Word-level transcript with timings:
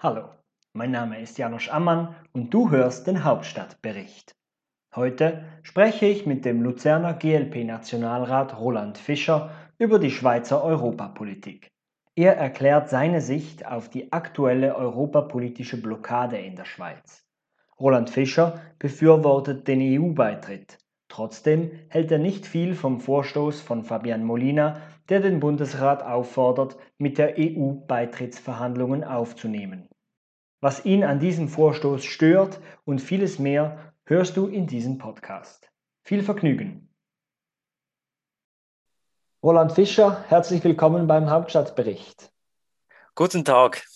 Hallo, 0.00 0.28
mein 0.74 0.92
Name 0.92 1.20
ist 1.20 1.38
Janosch 1.38 1.70
Ammann 1.70 2.14
und 2.32 2.54
du 2.54 2.70
hörst 2.70 3.08
den 3.08 3.24
Hauptstadtbericht. 3.24 4.32
Heute 4.94 5.42
spreche 5.64 6.06
ich 6.06 6.24
mit 6.24 6.44
dem 6.44 6.62
Luzerner 6.62 7.14
GLP-Nationalrat 7.14 8.60
Roland 8.60 8.96
Fischer 8.96 9.50
über 9.76 9.98
die 9.98 10.12
Schweizer 10.12 10.62
Europapolitik. 10.62 11.72
Er 12.14 12.36
erklärt 12.36 12.90
seine 12.90 13.20
Sicht 13.20 13.66
auf 13.66 13.88
die 13.88 14.12
aktuelle 14.12 14.76
europapolitische 14.76 15.82
Blockade 15.82 16.38
in 16.38 16.54
der 16.54 16.64
Schweiz. 16.64 17.24
Roland 17.80 18.08
Fischer 18.08 18.60
befürwortet 18.78 19.66
den 19.66 19.80
EU-Beitritt. 19.80 20.78
Trotzdem 21.08 21.72
hält 21.88 22.12
er 22.12 22.18
nicht 22.18 22.46
viel 22.46 22.76
vom 22.76 23.00
Vorstoß 23.00 23.60
von 23.62 23.82
Fabian 23.82 24.22
Molina, 24.22 24.80
der 25.08 25.20
den 25.20 25.40
Bundesrat 25.40 26.02
auffordert, 26.02 26.76
mit 26.98 27.18
der 27.18 27.34
EU-Beitrittsverhandlungen 27.38 29.04
aufzunehmen. 29.04 29.88
Was 30.60 30.84
ihn 30.84 31.04
an 31.04 31.20
diesem 31.20 31.48
Vorstoß 31.48 32.04
stört 32.04 32.60
und 32.84 33.00
vieles 33.00 33.38
mehr 33.38 33.92
hörst 34.04 34.36
du 34.36 34.46
in 34.46 34.66
diesem 34.66 34.98
Podcast. 34.98 35.70
Viel 36.02 36.22
Vergnügen! 36.22 36.88
Roland 39.42 39.72
Fischer, 39.72 40.24
herzlich 40.28 40.64
willkommen 40.64 41.06
beim 41.06 41.30
Hauptstadtbericht. 41.30 42.32
Guten 43.14 43.44
Tag. 43.44 43.86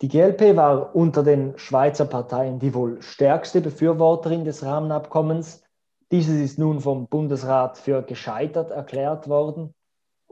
Die 0.00 0.08
GLP 0.08 0.56
war 0.56 0.94
unter 0.94 1.22
den 1.22 1.58
Schweizer 1.58 2.04
Parteien 2.04 2.58
die 2.58 2.72
wohl 2.72 3.02
stärkste 3.02 3.60
Befürworterin 3.60 4.44
des 4.44 4.64
Rahmenabkommens. 4.64 5.64
Dieses 6.12 6.40
ist 6.40 6.58
nun 6.58 6.80
vom 6.80 7.08
Bundesrat 7.08 7.78
für 7.78 8.02
gescheitert 8.02 8.70
erklärt 8.70 9.28
worden. 9.28 9.74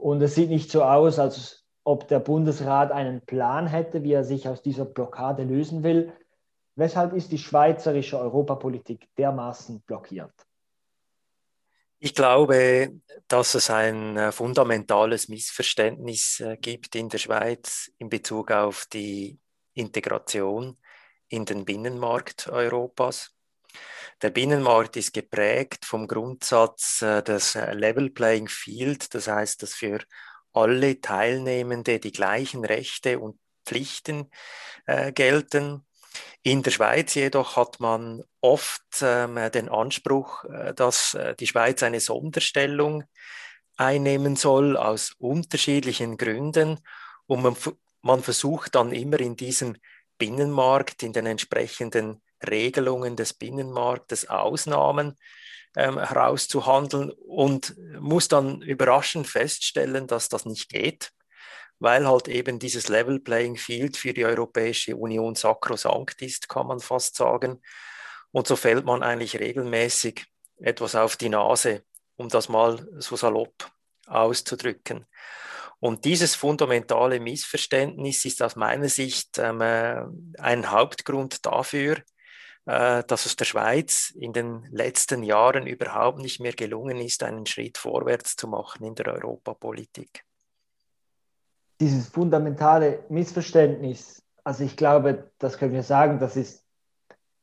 Und 0.01 0.19
es 0.23 0.33
sieht 0.33 0.49
nicht 0.49 0.71
so 0.71 0.83
aus, 0.83 1.19
als 1.19 1.63
ob 1.83 2.07
der 2.07 2.19
Bundesrat 2.19 2.91
einen 2.91 3.21
Plan 3.21 3.67
hätte, 3.67 4.01
wie 4.01 4.13
er 4.13 4.23
sich 4.23 4.47
aus 4.47 4.63
dieser 4.63 4.85
Blockade 4.85 5.43
lösen 5.43 5.83
will. 5.83 6.11
Weshalb 6.75 7.13
ist 7.13 7.31
die 7.31 7.37
schweizerische 7.37 8.17
Europapolitik 8.17 9.07
dermaßen 9.15 9.81
blockiert? 9.81 10.33
Ich 11.99 12.15
glaube, 12.15 12.99
dass 13.27 13.53
es 13.53 13.69
ein 13.69 14.17
äh, 14.17 14.31
fundamentales 14.31 15.29
Missverständnis 15.29 16.39
äh, 16.39 16.57
gibt 16.57 16.95
in 16.95 17.07
der 17.09 17.19
Schweiz 17.19 17.91
in 17.99 18.09
Bezug 18.09 18.49
auf 18.49 18.87
die 18.91 19.37
Integration 19.75 20.79
in 21.27 21.45
den 21.45 21.63
Binnenmarkt 21.63 22.47
Europas. 22.47 23.35
Der 24.21 24.29
Binnenmarkt 24.29 24.97
ist 24.97 25.13
geprägt 25.13 25.85
vom 25.85 26.07
Grundsatz 26.07 27.01
äh, 27.01 27.23
des 27.23 27.55
äh, 27.55 27.73
Level 27.73 28.09
Playing 28.09 28.47
Field, 28.47 29.13
das 29.15 29.27
heißt, 29.27 29.63
dass 29.63 29.73
für 29.73 29.99
alle 30.53 31.01
Teilnehmende 31.01 31.99
die 31.99 32.11
gleichen 32.11 32.65
Rechte 32.65 33.19
und 33.19 33.39
Pflichten 33.65 34.29
äh, 34.85 35.11
gelten. 35.11 35.85
In 36.43 36.63
der 36.63 36.71
Schweiz 36.71 37.13
jedoch 37.15 37.55
hat 37.55 37.79
man 37.79 38.23
oft 38.41 38.83
ähm, 39.01 39.39
den 39.53 39.69
Anspruch, 39.69 40.43
äh, 40.45 40.73
dass 40.73 41.13
äh, 41.13 41.35
die 41.35 41.47
Schweiz 41.47 41.83
eine 41.83 41.99
Sonderstellung 41.99 43.03
einnehmen 43.77 44.35
soll 44.35 44.77
aus 44.77 45.13
unterschiedlichen 45.17 46.17
Gründen 46.17 46.79
und 47.27 47.43
man, 47.43 47.55
man 48.01 48.21
versucht 48.21 48.75
dann 48.75 48.91
immer 48.91 49.19
in 49.19 49.35
diesem 49.35 49.77
Binnenmarkt, 50.17 51.03
in 51.03 51.13
den 51.13 51.25
entsprechenden 51.25 52.21
Regelungen 52.49 53.15
des 53.15 53.33
Binnenmarktes 53.33 54.29
Ausnahmen 54.29 55.15
ähm, 55.75 55.99
herauszuhandeln 55.99 57.11
und 57.11 57.75
muss 57.99 58.27
dann 58.27 58.61
überraschend 58.61 59.27
feststellen, 59.27 60.07
dass 60.07 60.29
das 60.29 60.45
nicht 60.45 60.69
geht, 60.69 61.11
weil 61.79 62.07
halt 62.07 62.27
eben 62.27 62.59
dieses 62.59 62.89
Level 62.89 63.19
Playing 63.19 63.57
Field 63.57 63.97
für 63.97 64.13
die 64.13 64.25
Europäische 64.25 64.95
Union 64.95 65.35
sakrosankt 65.35 66.21
ist, 66.21 66.49
kann 66.49 66.67
man 66.67 66.79
fast 66.79 67.15
sagen. 67.15 67.61
Und 68.31 68.47
so 68.47 68.55
fällt 68.55 68.85
man 68.85 69.03
eigentlich 69.03 69.39
regelmäßig 69.39 70.25
etwas 70.57 70.95
auf 70.95 71.15
die 71.15 71.29
Nase, 71.29 71.83
um 72.15 72.29
das 72.29 72.49
mal 72.49 72.87
so 72.99 73.15
salopp 73.15 73.71
auszudrücken. 74.07 75.05
Und 75.79 76.05
dieses 76.05 76.35
fundamentale 76.35 77.19
Missverständnis 77.19 78.23
ist 78.25 78.43
aus 78.43 78.55
meiner 78.55 78.87
Sicht 78.87 79.39
ähm, 79.39 79.61
äh, 79.61 80.03
ein 80.37 80.69
Hauptgrund 80.69 81.43
dafür, 81.43 81.97
dass 82.65 83.25
es 83.25 83.35
der 83.35 83.45
Schweiz 83.45 84.11
in 84.15 84.33
den 84.33 84.63
letzten 84.71 85.23
Jahren 85.23 85.65
überhaupt 85.65 86.19
nicht 86.19 86.39
mehr 86.39 86.53
gelungen 86.53 86.97
ist, 86.97 87.23
einen 87.23 87.45
Schritt 87.45 87.77
vorwärts 87.77 88.35
zu 88.35 88.47
machen 88.47 88.85
in 88.85 88.95
der 88.95 89.07
Europapolitik. 89.07 90.23
Dieses 91.79 92.07
fundamentale 92.09 93.03
Missverständnis, 93.09 94.21
also 94.43 94.63
ich 94.63 94.77
glaube, 94.77 95.31
das 95.39 95.57
können 95.57 95.73
wir 95.73 95.83
sagen, 95.83 96.19
das 96.19 96.37
ist 96.37 96.63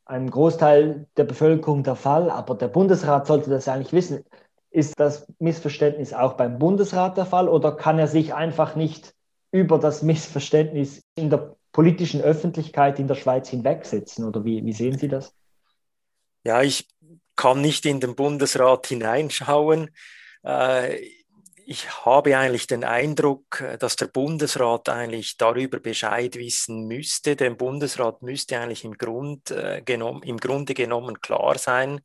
einem 0.05 0.31
Großteil 0.31 1.07
der 1.17 1.25
Bevölkerung 1.25 1.83
der 1.83 1.97
Fall, 1.97 2.31
aber 2.31 2.55
der 2.55 2.69
Bundesrat 2.69 3.27
sollte 3.27 3.51
das 3.51 3.69
eigentlich 3.69 3.93
wissen. 3.93 4.25
Ist 4.71 4.99
das 4.99 5.27
Missverständnis 5.39 6.13
auch 6.13 6.35
beim 6.35 6.59
Bundesrat 6.59 7.17
der 7.17 7.27
Fall 7.27 7.49
oder 7.49 7.77
kann 7.77 7.99
er 7.99 8.07
sich 8.07 8.35
einfach 8.35 8.77
nicht 8.77 9.15
über 9.51 9.79
das 9.79 10.03
Missverständnis 10.03 11.03
in 11.15 11.31
der 11.31 11.58
politischen 11.79 12.23
Öffentlichkeit 12.23 12.99
in 12.99 13.07
der 13.07 13.15
Schweiz 13.15 13.51
hinwegsetzen? 13.51 14.25
Oder 14.25 14.45
wie, 14.45 14.65
wie 14.65 14.73
sehen 14.73 14.99
Sie 14.99 15.07
das? 15.07 15.33
Ja, 16.43 16.61
ich 16.61 16.89
kann 17.37 17.61
nicht 17.61 17.87
in 17.87 18.01
den 18.01 18.17
Bundesrat 18.17 18.89
hineinschauen. 18.89 19.91
Äh, 20.45 20.99
ich 21.65 22.05
habe 22.05 22.37
eigentlich 22.37 22.67
den 22.67 22.83
Eindruck, 22.83 23.63
dass 23.79 23.95
der 23.95 24.07
Bundesrat 24.07 24.89
eigentlich 24.89 25.37
darüber 25.37 25.79
Bescheid 25.79 26.35
wissen 26.35 26.89
müsste. 26.89 27.37
Dem 27.37 27.57
Bundesrat 27.57 28.23
müsste 28.23 28.59
eigentlich 28.59 28.85
im, 28.85 28.99
Grund, 28.99 29.53
äh, 29.53 29.79
im 29.79 30.37
Grunde 30.39 30.75
genommen 30.75 31.21
klar 31.21 31.59
sein, 31.59 31.99
äh, 31.99 32.01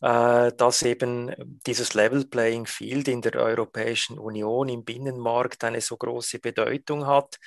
dass 0.00 0.82
eben 0.82 1.34
dieses 1.66 1.92
Level 1.92 2.24
Playing 2.24 2.66
Field 2.66 3.06
in 3.06 3.20
der 3.20 3.34
Europäischen 3.34 4.18
Union 4.18 4.68
im 4.68 4.84
Binnenmarkt 4.84 5.62
eine 5.62 5.82
so 5.82 5.96
große 5.96 6.38
Bedeutung 6.38 7.06
hat. 7.06 7.38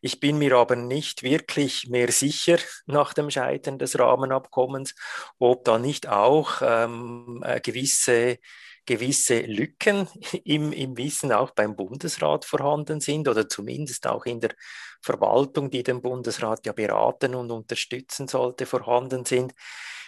Ich 0.00 0.20
bin 0.20 0.38
mir 0.38 0.54
aber 0.56 0.76
nicht 0.76 1.24
wirklich 1.24 1.88
mehr 1.88 2.12
sicher 2.12 2.58
nach 2.86 3.12
dem 3.12 3.30
Scheitern 3.30 3.78
des 3.78 3.98
Rahmenabkommens, 3.98 4.94
ob 5.38 5.64
da 5.64 5.78
nicht 5.78 6.08
auch 6.08 6.62
ähm, 6.62 7.42
äh, 7.44 7.60
gewisse 7.60 8.38
gewisse 8.86 9.40
Lücken 9.40 10.08
im, 10.44 10.72
im 10.72 10.96
Wissen 10.96 11.32
auch 11.32 11.50
beim 11.50 11.76
Bundesrat 11.76 12.44
vorhanden 12.44 13.00
sind 13.00 13.28
oder 13.28 13.48
zumindest 13.48 14.06
auch 14.06 14.24
in 14.24 14.40
der 14.40 14.54
Verwaltung, 15.02 15.70
die 15.70 15.82
den 15.82 16.00
Bundesrat 16.00 16.64
ja 16.66 16.72
beraten 16.72 17.34
und 17.34 17.50
unterstützen 17.50 18.28
sollte, 18.28 18.64
vorhanden 18.64 19.24
sind. 19.24 19.52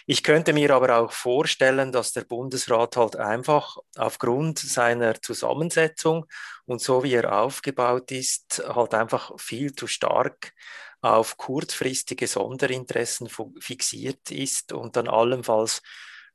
Ich 0.05 0.23
könnte 0.23 0.53
mir 0.53 0.73
aber 0.73 0.97
auch 0.97 1.11
vorstellen, 1.11 1.91
dass 1.91 2.13
der 2.13 2.23
Bundesrat 2.23 2.97
halt 2.97 3.15
einfach 3.15 3.77
aufgrund 3.97 4.59
seiner 4.59 5.21
Zusammensetzung 5.21 6.25
und 6.65 6.81
so 6.81 7.03
wie 7.03 7.13
er 7.13 7.41
aufgebaut 7.41 8.11
ist, 8.11 8.63
halt 8.67 8.93
einfach 8.93 9.31
viel 9.39 9.73
zu 9.73 9.87
stark 9.87 10.53
auf 11.01 11.37
kurzfristige 11.37 12.27
Sonderinteressen 12.27 13.29
fixiert 13.59 14.31
ist 14.31 14.73
und 14.73 14.95
dann 14.95 15.07
allenfalls 15.07 15.81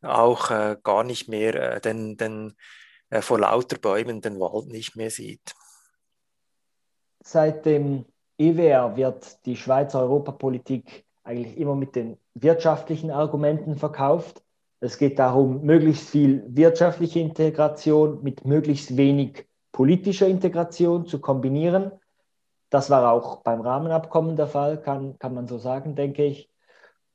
auch 0.01 0.51
äh, 0.51 0.77
gar 0.83 1.05
nicht 1.05 1.29
mehr 1.29 1.55
äh, 1.55 1.81
den, 1.81 2.17
den 2.17 2.55
äh, 3.11 3.21
vor 3.21 3.39
lauter 3.39 3.79
Bäumen 3.79 4.21
den 4.21 4.39
Wald 4.41 4.69
nicht 4.69 4.97
mehr 4.97 5.11
sieht. 5.11 5.55
Seit 7.23 7.65
dem 7.65 8.05
EWR 8.39 8.97
wird 8.97 9.45
die 9.47 9.57
Schweizer 9.57 10.01
Europapolitik 10.01 11.04
eigentlich 11.25 11.57
immer 11.57 11.75
mit 11.75 11.97
den 11.97 12.19
wirtschaftlichen 12.35 13.11
Argumenten 13.11 13.77
verkauft. 13.77 14.43
Es 14.81 14.99
geht 14.99 15.19
darum, 15.19 15.63
möglichst 15.63 16.11
viel 16.11 16.45
wirtschaftliche 16.47 17.21
Integration 17.21 18.23
mit 18.23 18.45
möglichst 18.45 18.97
wenig 18.97 19.47
politischer 19.73 20.29
Integration 20.29 21.07
zu 21.07 21.21
kombinieren. 21.21 21.91
Das 22.71 22.91
war 22.91 23.11
auch 23.11 23.43
beim 23.43 23.61
Rahmenabkommen 23.61 24.37
der 24.37 24.47
Fall, 24.47 24.81
kann, 24.81 25.19
kann 25.19 25.35
man 25.35 25.49
so 25.49 25.59
sagen, 25.59 25.95
denke 25.95 26.25
ich. 26.25 26.51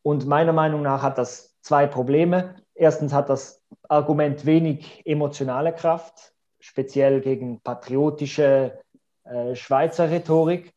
Und 0.01 0.25
meiner 0.25 0.53
Meinung 0.53 0.81
nach 0.81 1.03
hat 1.03 1.17
das 1.17 1.55
zwei 1.61 1.85
Probleme. 1.85 2.55
Erstens 2.73 3.13
hat 3.13 3.29
das 3.29 3.61
Argument 3.87 4.45
wenig 4.45 5.03
emotionale 5.05 5.73
Kraft, 5.73 6.33
speziell 6.59 7.21
gegen 7.21 7.59
patriotische 7.61 8.79
äh, 9.25 9.55
Schweizer 9.55 10.09
Rhetorik. 10.09 10.73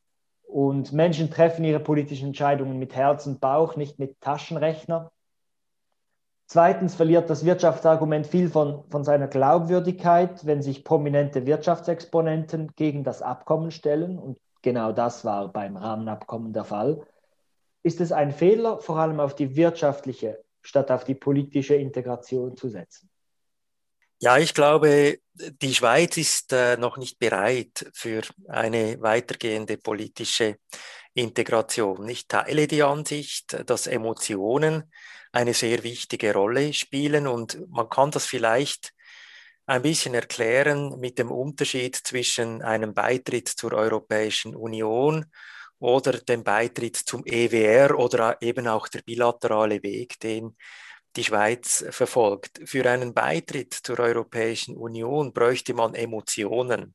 Und 0.52 0.92
Menschen 0.92 1.30
treffen 1.30 1.64
ihre 1.64 1.80
politischen 1.80 2.28
Entscheidungen 2.28 2.78
mit 2.78 2.94
Herz 2.94 3.26
und 3.26 3.40
Bauch, 3.40 3.76
nicht 3.76 3.98
mit 3.98 4.20
Taschenrechner. 4.20 5.10
Zweitens 6.46 6.94
verliert 6.94 7.30
das 7.30 7.46
Wirtschaftsargument 7.46 8.26
viel 8.26 8.50
von, 8.50 8.84
von 8.90 9.02
seiner 9.02 9.28
Glaubwürdigkeit, 9.28 10.44
wenn 10.44 10.60
sich 10.60 10.84
prominente 10.84 11.46
Wirtschaftsexponenten 11.46 12.72
gegen 12.76 13.02
das 13.02 13.22
Abkommen 13.22 13.70
stellen. 13.70 14.18
Und 14.18 14.38
genau 14.60 14.92
das 14.92 15.24
war 15.24 15.50
beim 15.50 15.78
Rahmenabkommen 15.78 16.52
der 16.52 16.64
Fall. 16.64 17.00
Ist 17.82 18.02
es 18.02 18.12
ein 18.12 18.30
Fehler, 18.30 18.78
vor 18.78 18.98
allem 18.98 19.20
auf 19.20 19.34
die 19.34 19.56
wirtschaftliche 19.56 20.44
statt 20.60 20.90
auf 20.90 21.04
die 21.04 21.14
politische 21.14 21.76
Integration 21.76 22.58
zu 22.58 22.68
setzen? 22.68 23.08
Ja, 24.22 24.38
ich 24.38 24.54
glaube, 24.54 25.18
die 25.34 25.74
Schweiz 25.74 26.16
ist 26.16 26.52
äh, 26.52 26.76
noch 26.76 26.96
nicht 26.96 27.18
bereit 27.18 27.90
für 27.92 28.22
eine 28.48 29.00
weitergehende 29.00 29.78
politische 29.78 30.58
Integration. 31.12 32.08
Ich 32.08 32.28
teile 32.28 32.68
die 32.68 32.84
Ansicht, 32.84 33.68
dass 33.68 33.88
Emotionen 33.88 34.92
eine 35.32 35.54
sehr 35.54 35.82
wichtige 35.82 36.32
Rolle 36.34 36.72
spielen 36.72 37.26
und 37.26 37.58
man 37.68 37.88
kann 37.88 38.12
das 38.12 38.24
vielleicht 38.26 38.92
ein 39.66 39.82
bisschen 39.82 40.14
erklären 40.14 41.00
mit 41.00 41.18
dem 41.18 41.32
Unterschied 41.32 41.96
zwischen 41.96 42.62
einem 42.62 42.94
Beitritt 42.94 43.48
zur 43.48 43.72
Europäischen 43.72 44.54
Union 44.54 45.26
oder 45.80 46.12
dem 46.12 46.44
Beitritt 46.44 46.96
zum 46.96 47.24
EWR 47.26 47.98
oder 47.98 48.40
eben 48.40 48.68
auch 48.68 48.86
der 48.86 49.02
bilaterale 49.02 49.82
Weg, 49.82 50.20
den 50.20 50.56
die 51.16 51.24
Schweiz 51.24 51.84
verfolgt. 51.90 52.60
Für 52.64 52.88
einen 52.90 53.14
Beitritt 53.14 53.74
zur 53.74 53.98
Europäischen 54.00 54.76
Union 54.76 55.32
bräuchte 55.32 55.74
man 55.74 55.94
Emotionen. 55.94 56.94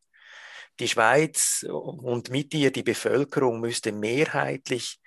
Die 0.79 0.87
Schweiz 0.87 1.65
und 1.67 2.29
mit 2.29 2.53
ihr 2.53 2.71
die 2.71 2.83
Bevölkerung 2.83 3.59
müsste 3.59 3.91
mehrheitlich 3.91 4.99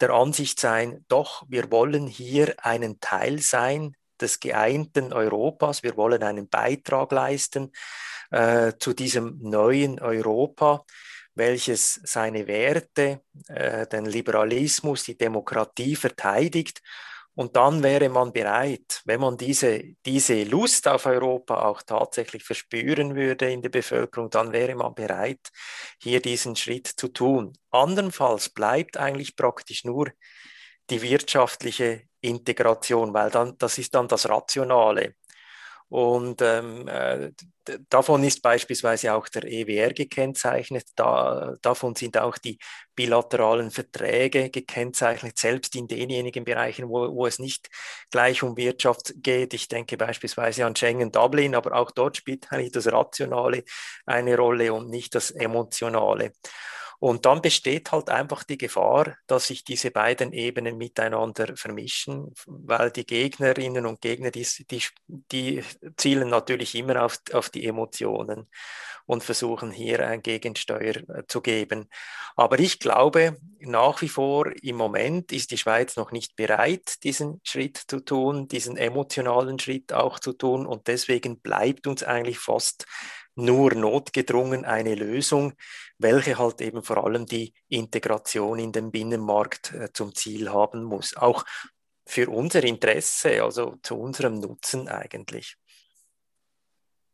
der 0.00 0.10
Ansicht 0.10 0.58
sein, 0.58 1.04
doch, 1.08 1.44
wir 1.48 1.70
wollen 1.70 2.06
hier 2.06 2.54
einen 2.64 3.00
Teil 3.00 3.38
sein 3.38 3.94
des 4.18 4.40
geeinten 4.40 5.12
Europas, 5.12 5.82
wir 5.82 5.96
wollen 5.96 6.22
einen 6.22 6.48
Beitrag 6.48 7.12
leisten 7.12 7.72
äh, 8.30 8.72
zu 8.78 8.94
diesem 8.94 9.38
neuen 9.42 10.00
Europa, 10.00 10.84
welches 11.34 12.00
seine 12.04 12.46
Werte, 12.46 13.22
äh, 13.48 13.86
den 13.86 14.06
Liberalismus, 14.06 15.04
die 15.04 15.16
Demokratie 15.16 15.96
verteidigt 15.96 16.82
und 17.40 17.56
dann 17.56 17.82
wäre 17.82 18.10
man 18.10 18.34
bereit, 18.34 19.00
wenn 19.06 19.18
man 19.18 19.38
diese, 19.38 19.82
diese 20.04 20.44
Lust 20.44 20.86
auf 20.86 21.06
Europa 21.06 21.62
auch 21.62 21.80
tatsächlich 21.80 22.44
verspüren 22.44 23.14
würde 23.14 23.50
in 23.50 23.62
der 23.62 23.70
Bevölkerung, 23.70 24.28
dann 24.28 24.52
wäre 24.52 24.74
man 24.74 24.94
bereit, 24.94 25.48
hier 26.02 26.20
diesen 26.20 26.54
Schritt 26.54 26.86
zu 26.86 27.08
tun. 27.08 27.54
Andernfalls 27.70 28.50
bleibt 28.50 28.98
eigentlich 28.98 29.36
praktisch 29.36 29.84
nur 29.84 30.10
die 30.90 31.00
wirtschaftliche 31.00 32.02
Integration, 32.20 33.14
weil 33.14 33.30
dann, 33.30 33.56
das 33.56 33.78
ist 33.78 33.94
dann 33.94 34.06
das 34.06 34.28
Rationale. 34.28 35.14
Und 35.90 36.40
ähm, 36.40 36.86
äh, 36.86 37.32
davon 37.88 38.22
ist 38.22 38.42
beispielsweise 38.42 39.12
auch 39.12 39.28
der 39.28 39.44
EWR 39.44 39.92
gekennzeichnet. 39.92 40.84
Da, 40.94 41.56
davon 41.62 41.96
sind 41.96 42.16
auch 42.16 42.38
die 42.38 42.58
bilateralen 42.94 43.72
Verträge 43.72 44.50
gekennzeichnet, 44.50 45.36
selbst 45.36 45.74
in 45.74 45.88
denjenigen 45.88 46.44
Bereichen, 46.44 46.88
wo, 46.88 47.12
wo 47.12 47.26
es 47.26 47.40
nicht 47.40 47.68
gleich 48.12 48.44
um 48.44 48.56
Wirtschaft 48.56 49.14
geht. 49.16 49.52
Ich 49.52 49.66
denke 49.66 49.96
beispielsweise 49.96 50.64
an 50.64 50.76
Schengen 50.76 51.10
Dublin, 51.10 51.56
aber 51.56 51.74
auch 51.74 51.90
dort 51.90 52.16
spielt 52.16 52.52
eigentlich 52.52 52.70
das 52.70 52.86
Rationale 52.86 53.64
eine 54.06 54.36
Rolle 54.36 54.72
und 54.72 54.90
nicht 54.90 55.16
das 55.16 55.32
Emotionale. 55.32 56.32
Und 57.00 57.24
dann 57.24 57.40
besteht 57.40 57.92
halt 57.92 58.10
einfach 58.10 58.44
die 58.44 58.58
Gefahr, 58.58 59.16
dass 59.26 59.46
sich 59.46 59.64
diese 59.64 59.90
beiden 59.90 60.34
Ebenen 60.34 60.76
miteinander 60.76 61.56
vermischen, 61.56 62.34
weil 62.46 62.90
die 62.90 63.06
Gegnerinnen 63.06 63.86
und 63.86 64.02
Gegner, 64.02 64.30
die, 64.30 64.46
die, 64.70 64.82
die 65.08 65.64
zielen 65.96 66.28
natürlich 66.28 66.74
immer 66.74 67.02
auf, 67.02 67.18
auf 67.32 67.48
die 67.48 67.66
Emotionen 67.66 68.48
und 69.06 69.24
versuchen 69.24 69.72
hier 69.72 70.06
ein 70.06 70.22
Gegensteuer 70.22 70.96
äh, 71.08 71.26
zu 71.26 71.40
geben. 71.40 71.88
Aber 72.36 72.58
ich 72.60 72.78
glaube, 72.78 73.38
nach 73.60 74.02
wie 74.02 74.08
vor 74.08 74.52
im 74.62 74.76
Moment 74.76 75.32
ist 75.32 75.50
die 75.50 75.58
Schweiz 75.58 75.96
noch 75.96 76.12
nicht 76.12 76.36
bereit, 76.36 77.02
diesen 77.02 77.40
Schritt 77.42 77.78
zu 77.78 78.00
tun, 78.00 78.46
diesen 78.46 78.76
emotionalen 78.76 79.58
Schritt 79.58 79.92
auch 79.94 80.18
zu 80.18 80.34
tun. 80.34 80.66
Und 80.66 80.86
deswegen 80.86 81.40
bleibt 81.40 81.86
uns 81.86 82.02
eigentlich 82.02 82.38
fast 82.38 82.84
nur 83.34 83.74
notgedrungen 83.74 84.64
eine 84.64 84.94
Lösung, 84.94 85.52
welche 85.98 86.38
halt 86.38 86.60
eben 86.60 86.82
vor 86.82 87.04
allem 87.04 87.26
die 87.26 87.52
Integration 87.68 88.58
in 88.58 88.72
den 88.72 88.90
Binnenmarkt 88.90 89.72
äh, 89.72 89.92
zum 89.92 90.14
Ziel 90.14 90.50
haben 90.52 90.82
muss. 90.84 91.16
Auch 91.16 91.44
für 92.06 92.28
unser 92.28 92.64
Interesse, 92.64 93.42
also 93.42 93.76
zu 93.82 93.96
unserem 93.96 94.40
Nutzen 94.40 94.88
eigentlich. 94.88 95.56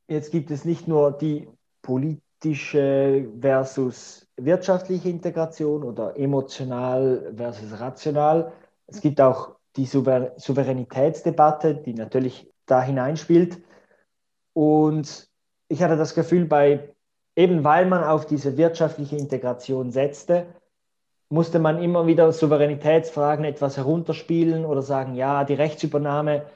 Jetzt 0.09 0.31
gibt 0.31 0.51
es 0.51 0.65
nicht 0.65 0.89
nur 0.89 1.13
die 1.13 1.49
politische 1.83 3.29
versus 3.41 4.27
wirtschaftliche 4.37 5.09
Integration 5.09 5.83
oder 5.83 6.17
emotional 6.17 7.33
versus 7.37 7.79
rational. 7.81 8.53
Es 8.87 9.01
gibt 9.01 9.21
auch 9.21 9.57
die 9.77 9.87
Souver 9.87 10.33
Souveränitätsdebatte, 10.37 11.75
die 11.75 11.95
natürlich 11.95 12.51
da 12.67 12.83
hineinspielt. 12.83 13.61
Und 14.53 15.29
ich 15.69 15.83
hatte 15.83 15.97
das 15.97 16.15
Gefühl, 16.15 16.45
bei, 16.47 16.95
eben 17.35 17.65
weil 17.65 17.87
man 17.87 18.05
auf 18.05 18.27
diese 18.27 18.57
wirtschaftliche 18.57 19.17
Integration 19.17 19.91
setzte, 19.91 20.47
musste 21.29 21.59
man 21.59 21.83
immer 21.83 22.07
wieder 22.07 22.33
Souveränitätsfragen 22.33 23.45
etwas 23.45 23.77
herunterspielen 23.77 24.65
oder 24.65 24.83
sagen, 24.83 25.15
ja, 25.15 25.45
die 25.45 25.55
Rechtsübernahme 25.55 26.47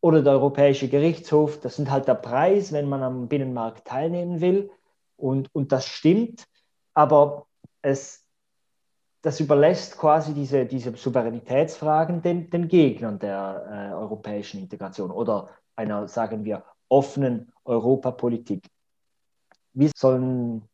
oder 0.00 0.22
der 0.22 0.32
Europäische 0.32 0.88
Gerichtshof, 0.88 1.60
das 1.60 1.76
sind 1.76 1.90
halt 1.90 2.08
der 2.08 2.14
Preis, 2.14 2.72
wenn 2.72 2.88
man 2.88 3.02
am 3.02 3.28
Binnenmarkt 3.28 3.86
teilnehmen 3.86 4.40
will. 4.40 4.70
Und, 5.16 5.48
und 5.54 5.72
das 5.72 5.86
stimmt, 5.86 6.46
aber 6.94 7.46
es, 7.82 8.24
das 9.22 9.40
überlässt 9.40 9.98
quasi 9.98 10.34
diese, 10.34 10.66
diese 10.66 10.94
Souveränitätsfragen 10.96 12.22
den, 12.22 12.50
den 12.50 12.68
Gegnern 12.68 13.18
der 13.18 13.90
äh, 13.92 13.94
europäischen 13.94 14.60
Integration 14.60 15.10
oder 15.10 15.48
einer, 15.76 16.08
sagen 16.08 16.44
wir, 16.44 16.64
offenen 16.88 17.52
Europapolitik. 17.64 18.66
Wie 19.72 19.90
sollen 19.94 20.68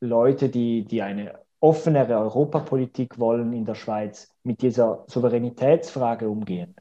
Leute, 0.00 0.48
die, 0.48 0.84
die 0.84 1.02
eine 1.02 1.38
offenere 1.60 2.18
Europapolitik 2.18 3.18
wollen 3.18 3.52
in 3.52 3.64
der 3.64 3.74
Schweiz, 3.74 4.30
mit 4.44 4.62
dieser 4.62 5.04
Souveränitätsfrage 5.08 6.28
umgehen? 6.28 6.74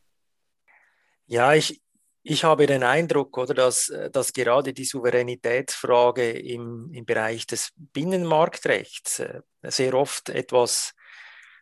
Ja, 1.25 1.53
ich, 1.53 1.81
ich 2.23 2.43
habe 2.43 2.67
den 2.67 2.83
Eindruck, 2.83 3.37
oder, 3.37 3.53
dass, 3.53 3.91
dass 4.11 4.33
gerade 4.33 4.73
die 4.73 4.85
Souveränitätsfrage 4.85 6.31
im, 6.31 6.91
im 6.93 7.05
Bereich 7.05 7.47
des 7.47 7.73
Binnenmarktrechts 7.75 9.19
äh, 9.19 9.41
sehr 9.63 9.93
oft 9.93 10.29
etwas 10.29 10.93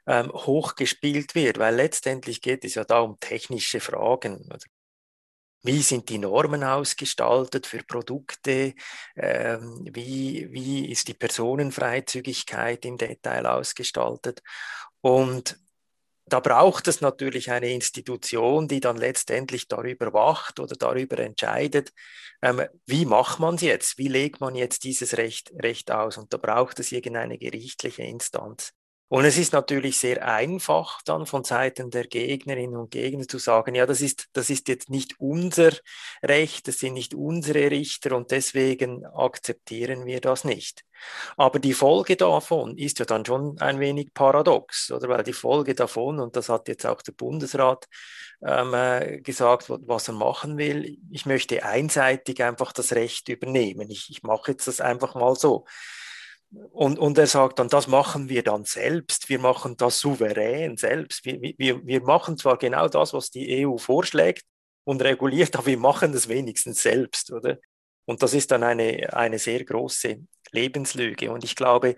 ähm, 0.08 0.32
hochgespielt 0.32 1.36
wird, 1.36 1.58
weil 1.58 1.76
letztendlich 1.76 2.42
geht 2.42 2.66
es 2.66 2.76
ja 2.76 2.84
da 2.84 3.00
um 3.00 3.20
technische 3.20 3.80
Fragen. 3.80 4.48
Wie 5.66 5.82
sind 5.82 6.10
die 6.10 6.20
Normen 6.20 6.64
ausgestaltet 6.64 7.66
für 7.66 7.80
Produkte? 7.80 8.76
Ähm, 9.16 9.88
wie, 9.92 10.48
wie 10.52 10.92
ist 10.92 11.08
die 11.08 11.16
Personenfreizügigkeit 11.16 12.86
im 12.86 12.98
Detail 12.98 13.48
ausgestaltet? 13.48 14.44
Und 15.02 15.60
da 16.28 16.40
braucht 16.40 16.88
es 16.88 17.02
natürlich 17.02 17.50
eine 17.50 17.72
Institution, 17.72 18.68
die 18.68 18.80
dann 18.80 18.98
letztendlich 18.98 19.68
darüber 19.68 20.14
wacht 20.14 20.60
oder 20.60 20.76
darüber 20.76 21.18
entscheidet, 21.18 21.92
ähm, 22.44 22.62
wie 22.86 23.06
macht 23.06 23.40
man 23.40 23.56
es 23.56 23.62
jetzt, 23.62 23.98
wie 23.98 24.08
legt 24.08 24.42
man 24.42 24.54
jetzt 24.54 24.84
dieses 24.84 25.18
Recht, 25.18 25.52
Recht 25.64 25.90
aus. 25.90 26.18
Und 26.18 26.32
da 26.32 26.38
braucht 26.38 26.80
es 26.80 26.92
irgendeine 26.92 27.40
gerichtliche 27.40 28.04
Instanz. 28.04 28.72
Und 29.08 29.24
es 29.26 29.38
ist 29.38 29.54
natürlich 29.54 29.98
sehr 29.98 30.28
einfach 30.28 31.02
dann 31.04 31.28
von 31.28 31.44
Seiten 31.44 31.92
der 31.92 32.08
Gegnerinnen 32.08 32.76
und 32.76 32.90
Gegner 32.90 33.28
zu 33.28 33.38
sagen, 33.38 33.76
ja, 33.76 33.86
das 33.86 34.02
ist, 34.02 34.30
das 34.34 34.50
ist 34.50 34.68
jetzt 34.68 34.90
nicht 34.90 35.20
unser 35.20 35.72
Recht, 36.24 36.68
das 36.68 36.80
sind 36.80 36.96
nicht 36.96 37.14
unsere 37.14 37.70
Richter 37.70 38.16
und 38.16 38.32
deswegen 38.32 39.06
akzeptieren 39.06 40.06
wir 40.06 40.22
das 40.22 40.44
nicht. 40.44 40.84
Aber 41.38 41.60
die 41.60 41.74
Folge 41.74 42.16
davon 42.16 42.78
ist 42.78 42.98
ja 42.98 43.06
dann 43.06 43.26
schon 43.26 43.60
ein 43.60 43.80
wenig 43.80 44.14
paradox, 44.14 44.92
oder? 44.92 45.08
Weil 45.10 45.24
die 45.24 45.34
Folge 45.34 45.76
davon, 45.76 46.20
und 46.20 46.36
das 46.36 46.50
hat 46.50 46.68
jetzt 46.68 46.86
auch 46.86 47.02
der 47.04 47.12
Bundesrat 47.12 47.86
ähm, 48.44 48.74
äh, 48.74 49.22
gesagt, 49.22 49.66
was 49.70 50.08
er 50.08 50.16
machen 50.16 50.58
will, 50.58 50.98
ich 51.12 51.26
möchte 51.26 51.64
einseitig 51.64 52.42
einfach 52.42 52.72
das 52.72 52.94
Recht 52.94 53.30
übernehmen. 53.30 53.90
Ich, 53.92 54.10
ich 54.10 54.24
mache 54.24 54.52
jetzt 54.52 54.68
das 54.68 54.82
einfach 54.82 55.14
mal 55.16 55.36
so. 55.36 55.66
Und, 56.72 57.00
und 57.00 57.18
er 57.18 57.28
sagt 57.28 57.60
dann, 57.60 57.68
das 57.68 57.88
machen 57.88 58.30
wir 58.30 58.44
dann 58.44 58.66
selbst, 58.66 59.30
wir 59.30 59.40
machen 59.40 59.76
das 59.78 60.00
souverän 60.00 60.78
selbst. 60.78 61.26
Wir, 61.26 61.54
wir, 61.58 61.86
wir 61.86 62.02
machen 62.02 62.38
zwar 62.38 62.58
genau 62.58 62.88
das, 62.88 63.14
was 63.14 63.30
die 63.32 63.66
EU 63.66 63.78
vorschlägt 63.78 64.44
und 64.86 65.02
reguliert, 65.02 65.56
aber 65.56 65.66
wir 65.66 65.78
machen 65.78 66.14
das 66.14 66.28
wenigstens 66.28 66.82
selbst, 66.82 67.32
oder? 67.32 67.58
Und 68.06 68.22
das 68.22 68.34
ist 68.34 68.52
dann 68.52 68.64
eine, 68.64 69.14
eine 69.14 69.40
sehr 69.40 69.64
große 69.64 70.20
Lebenslüge. 70.52 71.32
Und 71.32 71.44
ich 71.44 71.56
glaube, 71.56 71.96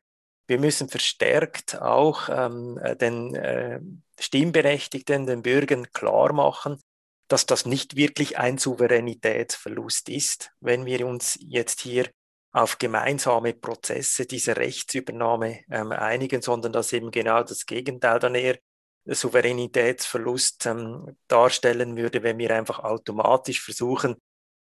wir 0.48 0.60
müssen 0.60 0.88
verstärkt 0.88 1.82
auch 1.82 2.30
ähm, 2.30 2.80
den 3.00 3.36
äh, 3.36 3.82
Stimmberechtigten, 4.20 5.26
den 5.26 5.42
Bürgern 5.42 5.92
klar 5.92 6.32
machen, 6.32 6.80
dass 7.28 7.46
das 7.46 7.66
nicht 7.66 7.98
wirklich 7.98 8.38
ein 8.38 8.58
Souveränitätsverlust 8.58 10.08
ist, 10.10 10.52
wenn 10.62 10.86
wir 10.86 11.06
uns 11.06 11.38
jetzt 11.42 11.82
hier 11.82 12.10
auf 12.52 12.78
gemeinsame 12.78 13.54
Prozesse 13.54 14.26
dieser 14.26 14.58
Rechtsübernahme 14.58 15.62
ähm, 15.70 15.92
einigen, 15.92 16.42
sondern 16.42 16.72
dass 16.72 16.94
eben 16.94 17.12
genau 17.12 17.44
das 17.44 17.66
Gegenteil 17.66 18.20
dann 18.20 18.36
eher 18.36 18.58
Souveränitätsverlust 19.06 20.66
ähm, 20.66 21.18
darstellen 21.28 21.96
würde, 21.96 22.24
wenn 22.24 22.38
wir 22.38 22.56
einfach 22.56 22.80
automatisch 22.80 23.62
versuchen, 23.62 24.16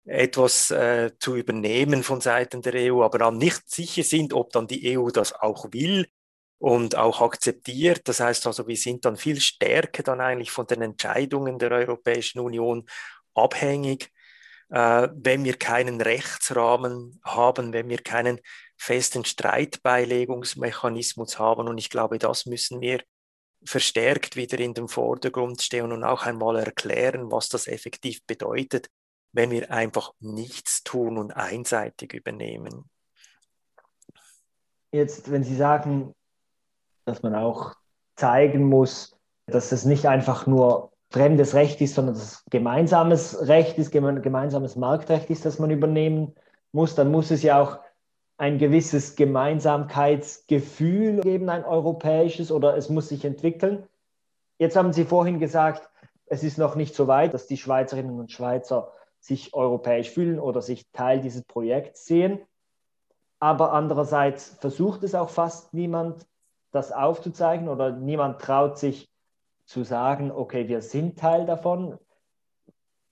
etwas 0.06 0.72
äh, 0.72 1.12
zu 1.20 1.36
übernehmen 1.36 2.04
von 2.04 2.22
Seiten 2.22 2.62
der 2.62 2.92
EU, 2.92 3.04
aber 3.04 3.20
dann 3.20 3.38
nicht 3.38 3.70
sicher 3.70 4.04
sind, 4.04 4.34
ob 4.34 4.52
dann 4.52 4.68
die 4.68 4.98
EU 4.98 5.10
das 5.10 5.34
auch 5.34 5.68
will 5.72 6.08
und 6.58 6.96
auch 6.96 7.22
akzeptiert. 7.22 8.08
Das 8.08 8.20
heißt 8.20 8.48
also, 8.48 8.68
wir 8.68 8.78
sind 8.78 9.06
dann 9.06 9.16
viel 9.16 9.40
stärker 9.40 10.04
dann 10.04 10.22
eigentlich 10.22 10.52
von 10.52 10.66
den 10.66 10.82
Entscheidungen 10.82 11.60
der 11.60 11.72
Europäischen 11.72 12.40
Union 12.40 12.88
abhängig, 13.36 14.12
äh, 14.72 15.10
wenn 15.14 15.44
wir 15.44 15.58
keinen 15.58 16.02
Rechtsrahmen 16.02 17.20
haben, 17.24 17.74
wenn 17.74 17.90
wir 17.90 18.00
keinen 18.00 18.40
festen 18.78 19.26
Streitbeilegungsmechanismus 19.26 21.38
haben. 21.38 21.68
Und 21.68 21.78
ich 21.78 21.90
glaube, 21.90 22.18
das 22.18 22.46
müssen 22.46 22.80
wir 22.82 23.04
verstärkt 23.64 24.36
wieder 24.36 24.58
in 24.60 24.74
den 24.74 24.88
Vordergrund 24.88 25.62
stehen 25.62 25.92
und 25.92 26.04
auch 26.04 26.26
einmal 26.26 26.56
erklären, 26.58 27.32
was 27.32 27.48
das 27.50 27.68
effektiv 27.68 28.26
bedeutet, 28.26 28.90
wenn 29.34 29.52
wir 29.52 29.70
einfach 29.72 30.14
nichts 30.20 30.82
tun 30.84 31.20
und 31.20 31.32
einseitig 31.32 32.14
übernehmen. 32.14 32.90
Jetzt, 34.92 35.32
wenn 35.32 35.44
Sie 35.44 35.56
sagen, 35.56 36.16
dass 37.06 37.22
man 37.22 37.36
auch 37.36 37.76
zeigen 38.16 38.66
muss, 38.66 39.16
dass 39.46 39.72
es 39.72 39.86
nicht 39.86 40.08
einfach 40.08 40.48
nur 40.48 40.91
fremdes 41.12 41.54
Recht 41.54 41.82
ist, 41.82 41.96
sondern 41.96 42.16
dass 42.16 42.24
es 42.24 42.46
gemeinsames 42.50 43.48
Recht 43.48 43.78
ist, 43.78 43.92
gemeinsames 43.92 44.78
Marktrecht 44.78 45.30
ist, 45.30 45.46
das 45.46 45.60
man 45.60 45.70
übernehmen 45.70 46.34
muss, 46.72 46.96
dann 46.96 47.12
muss 47.12 47.32
es 47.32 47.44
ja 47.44 47.62
auch 47.62 47.80
ein 48.38 48.58
gewisses 48.58 49.18
Gemeinsamkeitsgefühl 49.18 51.20
geben, 51.20 51.50
ein 51.50 51.66
europäisches, 51.66 52.52
oder 52.52 52.78
es 52.78 52.90
muss 52.90 53.10
sich 53.10 53.26
entwickeln. 53.26 53.84
Jetzt 54.58 54.78
haben 54.78 54.94
Sie 54.94 55.04
vorhin 55.04 55.40
gesagt, 55.40 55.90
es 56.28 56.44
ist 56.44 56.58
noch 56.58 56.76
nicht 56.76 56.96
so 56.96 57.08
weit, 57.08 57.34
dass 57.34 57.46
die 57.46 57.58
Schweizerinnen 57.58 58.18
und 58.18 58.32
Schweizer 58.32 58.94
sich 59.20 59.54
europäisch 59.54 60.10
fühlen 60.10 60.40
oder 60.40 60.62
sich 60.62 60.90
Teil 60.94 61.20
dieses 61.20 61.44
Projekts 61.44 62.06
sehen. 62.06 62.40
Aber 63.40 63.74
andererseits 63.74 64.56
versucht 64.62 65.04
es 65.04 65.14
auch 65.14 65.30
fast 65.30 65.74
niemand, 65.74 66.26
das 66.72 66.94
aufzuzeigen 66.94 67.68
oder 67.68 67.92
niemand 67.92 68.40
traut 68.40 68.80
sich 68.80 69.11
zu 69.72 69.84
sagen, 69.84 70.32
okay, 70.32 70.68
wir 70.68 70.82
sind 70.82 71.18
Teil 71.18 71.46
davon. 71.46 71.98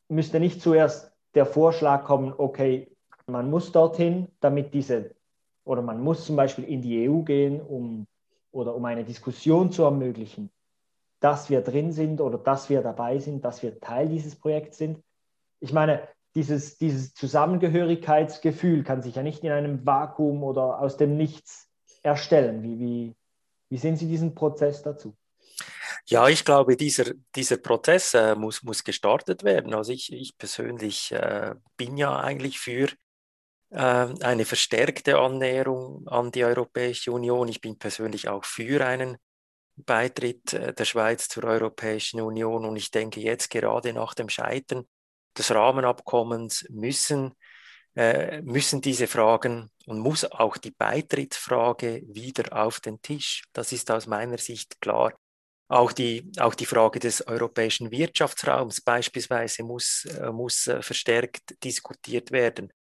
Müsste 0.09 0.39
nicht 0.39 0.61
zuerst 0.61 1.11
der 1.33 1.45
Vorschlag 1.45 2.03
kommen, 2.03 2.33
okay, 2.37 2.91
man 3.27 3.49
muss 3.49 3.71
dorthin, 3.71 4.27
damit 4.41 4.73
diese, 4.73 5.15
oder 5.63 5.81
man 5.81 6.01
muss 6.01 6.25
zum 6.25 6.35
Beispiel 6.35 6.65
in 6.65 6.81
die 6.81 7.07
EU 7.07 7.21
gehen, 7.21 7.61
um, 7.61 8.07
oder 8.51 8.75
um 8.75 8.83
eine 8.85 9.05
Diskussion 9.05 9.71
zu 9.71 9.83
ermöglichen, 9.83 10.49
dass 11.21 11.49
wir 11.49 11.61
drin 11.61 11.93
sind 11.93 12.19
oder 12.19 12.37
dass 12.37 12.69
wir 12.69 12.81
dabei 12.81 13.19
sind, 13.19 13.45
dass 13.45 13.63
wir 13.63 13.79
Teil 13.79 14.09
dieses 14.09 14.35
Projekts 14.35 14.79
sind. 14.79 15.01
Ich 15.61 15.71
meine, 15.71 16.07
dieses, 16.35 16.77
dieses 16.77 17.13
Zusammengehörigkeitsgefühl 17.13 18.83
kann 18.83 19.01
sich 19.01 19.15
ja 19.15 19.23
nicht 19.23 19.43
in 19.43 19.51
einem 19.51 19.85
Vakuum 19.85 20.43
oder 20.43 20.79
aus 20.79 20.97
dem 20.97 21.15
Nichts 21.15 21.69
erstellen. 22.03 22.63
Wie, 22.63 22.79
wie, 22.79 23.15
wie 23.69 23.77
sehen 23.77 23.95
Sie 23.95 24.07
diesen 24.07 24.35
Prozess 24.35 24.81
dazu? 24.81 25.15
Ja, 26.06 26.27
ich 26.27 26.46
glaube, 26.46 26.75
dieser, 26.75 27.13
dieser 27.36 27.58
Prozess 27.58 28.13
äh, 28.13 28.36
muss, 28.36 28.63
muss 28.63 28.84
gestartet 28.84 29.44
werden. 29.44 29.74
Also 29.74 29.91
ich, 29.91 30.12
ich 30.12 30.38
persönlich 30.38 31.12
äh, 31.12 31.53
bin 31.77 31.98
ja 31.98 32.20
eigentlich 32.20 32.60
für 32.60 32.88
äh, 33.70 33.77
eine 33.77 34.46
verstärkte 34.46 35.20
Annäherung 35.20 36.08
an 36.08 36.32
die 36.32 36.44
Europäische 36.44 37.12
Union. 37.12 37.48
Ich 37.48 37.62
bin 37.62 37.77
persönlich 37.77 38.27
auch 38.27 38.46
für 38.46 38.86
einen 38.86 39.18
Beitritt 39.75 40.53
äh, 40.53 40.74
der 40.74 40.86
Schweiz 40.86 41.27
zur 41.27 41.44
Europäischen 41.46 42.22
Union. 42.22 42.65
Und 42.65 42.75
ich 42.75 42.91
denke, 42.91 43.20
jetzt 43.20 43.50
gerade 43.50 43.94
nach 43.94 44.13
dem 44.13 44.29
Scheitern 44.29 44.88
des 45.38 45.51
Rahmenabkommens 45.51 46.65
müssen, 46.70 47.34
äh, 47.96 48.41
müssen 48.41 48.82
diese 48.82 49.08
Fragen 49.08 49.72
und 49.86 50.00
muss 50.00 50.25
auch 50.25 50.58
die 50.58 50.72
Beitrittsfrage 50.72 52.03
wieder 52.08 52.53
auf 52.63 52.79
den 52.79 53.01
Tisch. 53.01 53.44
Das 53.53 53.72
ist 53.72 53.89
aus 53.91 54.08
meiner 54.08 54.38
Sicht 54.38 54.82
klar. 54.82 55.13
Auch 55.69 55.91
die, 55.91 56.31
auch 56.39 56.55
die 56.55 56.65
Frage 56.65 56.99
des 56.99 57.25
europäischen 57.27 57.91
Wirtschaftsraums 57.91 58.81
beispielsweise 58.81 59.63
muss, 59.63 60.05
äh, 60.05 60.31
muss 60.31 60.65
äh, 60.65 60.81
verstärkt 60.81 61.63
diskutiert 61.63 62.31
werden. 62.31 62.73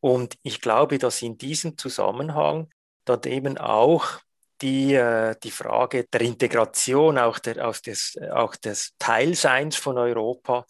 Und 0.00 0.36
ich 0.42 0.62
glaube, 0.62 0.96
dass 0.96 1.20
in 1.20 1.36
diesem 1.36 1.76
Zusammenhang 1.76 2.70
dort 3.04 3.26
eben 3.26 3.58
auch 3.58 4.20
die, 4.62 4.94
äh, 4.94 5.36
die 5.42 5.50
Frage 5.50 6.04
der 6.04 6.22
Integration, 6.22 7.18
auch, 7.18 7.38
der, 7.38 7.68
auch, 7.68 7.76
des, 7.76 8.16
auch 8.32 8.56
des 8.56 8.94
Teilseins 8.98 9.76
von 9.76 9.98
Europa 9.98 10.64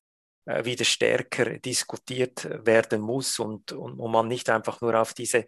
wieder 0.46 0.84
stärker 0.84 1.58
diskutiert 1.58 2.48
werden 2.66 3.00
muss 3.00 3.38
und, 3.38 3.72
und, 3.72 3.98
und 3.98 4.10
man 4.10 4.28
nicht 4.28 4.48
einfach 4.50 4.80
nur 4.80 5.00
auf 5.00 5.14
diese, 5.14 5.46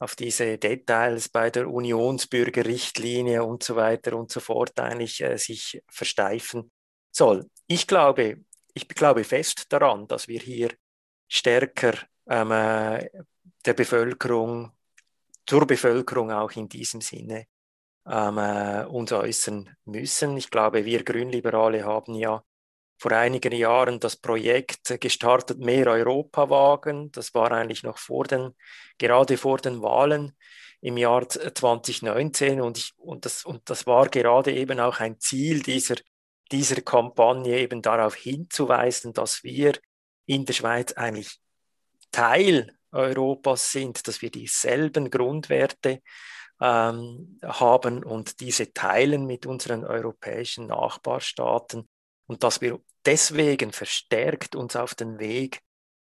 auf 0.00 0.16
diese 0.16 0.58
Details 0.58 1.28
bei 1.28 1.50
der 1.50 1.68
Unionsbürgerrichtlinie 1.68 3.44
und 3.44 3.62
so 3.62 3.76
weiter 3.76 4.16
und 4.16 4.30
so 4.30 4.40
fort 4.40 4.78
eigentlich 4.80 5.22
äh, 5.22 5.38
sich 5.38 5.80
versteifen 5.88 6.70
soll. 7.10 7.48
Ich 7.66 7.86
glaube, 7.86 8.44
ich 8.74 8.88
glaube 8.88 9.24
fest 9.24 9.66
daran, 9.68 10.06
dass 10.08 10.28
wir 10.28 10.40
hier 10.40 10.70
stärker 11.28 11.94
ähm, 12.28 12.50
äh, 12.50 13.08
der 13.64 13.74
Bevölkerung, 13.74 14.72
zur 15.46 15.66
Bevölkerung 15.66 16.30
auch 16.30 16.52
in 16.52 16.68
diesem 16.68 17.00
Sinne 17.00 17.46
ähm, 18.06 18.38
äh, 18.38 18.84
uns 18.84 19.12
äußern 19.12 19.74
müssen. 19.84 20.36
Ich 20.36 20.50
glaube, 20.50 20.84
wir 20.84 21.04
Grünliberale 21.04 21.84
haben 21.84 22.14
ja 22.14 22.42
vor 23.02 23.10
einigen 23.10 23.52
Jahren 23.52 23.98
das 23.98 24.14
Projekt 24.14 25.00
gestartet, 25.00 25.58
mehr 25.58 25.88
Europa 25.88 26.48
wagen. 26.48 27.10
Das 27.10 27.34
war 27.34 27.50
eigentlich 27.50 27.82
noch 27.82 27.98
vor 27.98 28.24
den, 28.26 28.54
gerade 28.96 29.36
vor 29.36 29.58
den 29.58 29.82
Wahlen 29.82 30.36
im 30.80 30.96
Jahr 30.96 31.28
2019 31.28 32.60
und, 32.60 32.78
ich, 32.78 32.92
und, 32.98 33.24
das, 33.24 33.44
und 33.44 33.68
das 33.68 33.88
war 33.88 34.08
gerade 34.08 34.52
eben 34.52 34.78
auch 34.78 35.00
ein 35.00 35.18
Ziel 35.18 35.64
dieser, 35.64 35.96
dieser 36.52 36.80
Kampagne, 36.82 37.58
eben 37.58 37.82
darauf 37.82 38.14
hinzuweisen, 38.14 39.12
dass 39.12 39.42
wir 39.42 39.72
in 40.26 40.44
der 40.44 40.52
Schweiz 40.52 40.92
eigentlich 40.92 41.40
Teil 42.12 42.72
Europas 42.92 43.72
sind, 43.72 44.06
dass 44.06 44.22
wir 44.22 44.30
dieselben 44.30 45.10
Grundwerte 45.10 46.02
ähm, 46.60 47.40
haben 47.42 48.04
und 48.04 48.38
diese 48.38 48.72
teilen 48.72 49.26
mit 49.26 49.44
unseren 49.44 49.84
europäischen 49.84 50.68
Nachbarstaaten 50.68 51.88
und 52.26 52.42
dass 52.42 52.60
wir 52.60 52.80
deswegen 53.04 53.72
verstärkt 53.72 54.54
uns 54.56 54.76
auf 54.76 54.94
den 54.94 55.18
Weg 55.18 55.60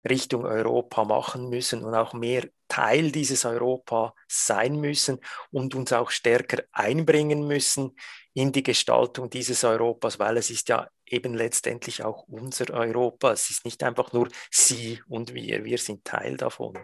Richtung 0.08 0.46
Europa 0.46 1.06
machen 1.06 1.50
müssen 1.50 1.84
und 1.84 1.96
auch 1.96 2.14
mehr 2.14 2.50
Teil 2.68 3.12
dieses 3.12 3.46
Europa 3.46 4.14
sein 4.28 4.76
müssen 4.76 5.20
und 5.52 5.76
uns 5.76 5.94
auch 5.94 6.10
stärker 6.10 6.64
einbringen 6.72 7.48
müssen 7.48 7.96
in 8.34 8.52
die 8.52 8.64
Gestaltung 8.64 9.30
dieses 9.30 9.64
Europas, 9.64 10.20
weil 10.20 10.38
es 10.38 10.50
ist 10.50 10.70
ja 10.70 10.90
eben 11.06 11.36
letztendlich 11.36 12.04
auch 12.04 12.24
unser 12.24 12.74
Europa. 12.74 13.32
Es 13.32 13.50
ist 13.50 13.66
nicht 13.66 13.84
einfach 13.84 14.12
nur 14.12 14.28
Sie 14.52 15.02
und 15.08 15.34
wir, 15.34 15.64
wir 15.64 15.78
sind 15.78 16.04
Teil 16.04 16.36
davon. 16.36 16.78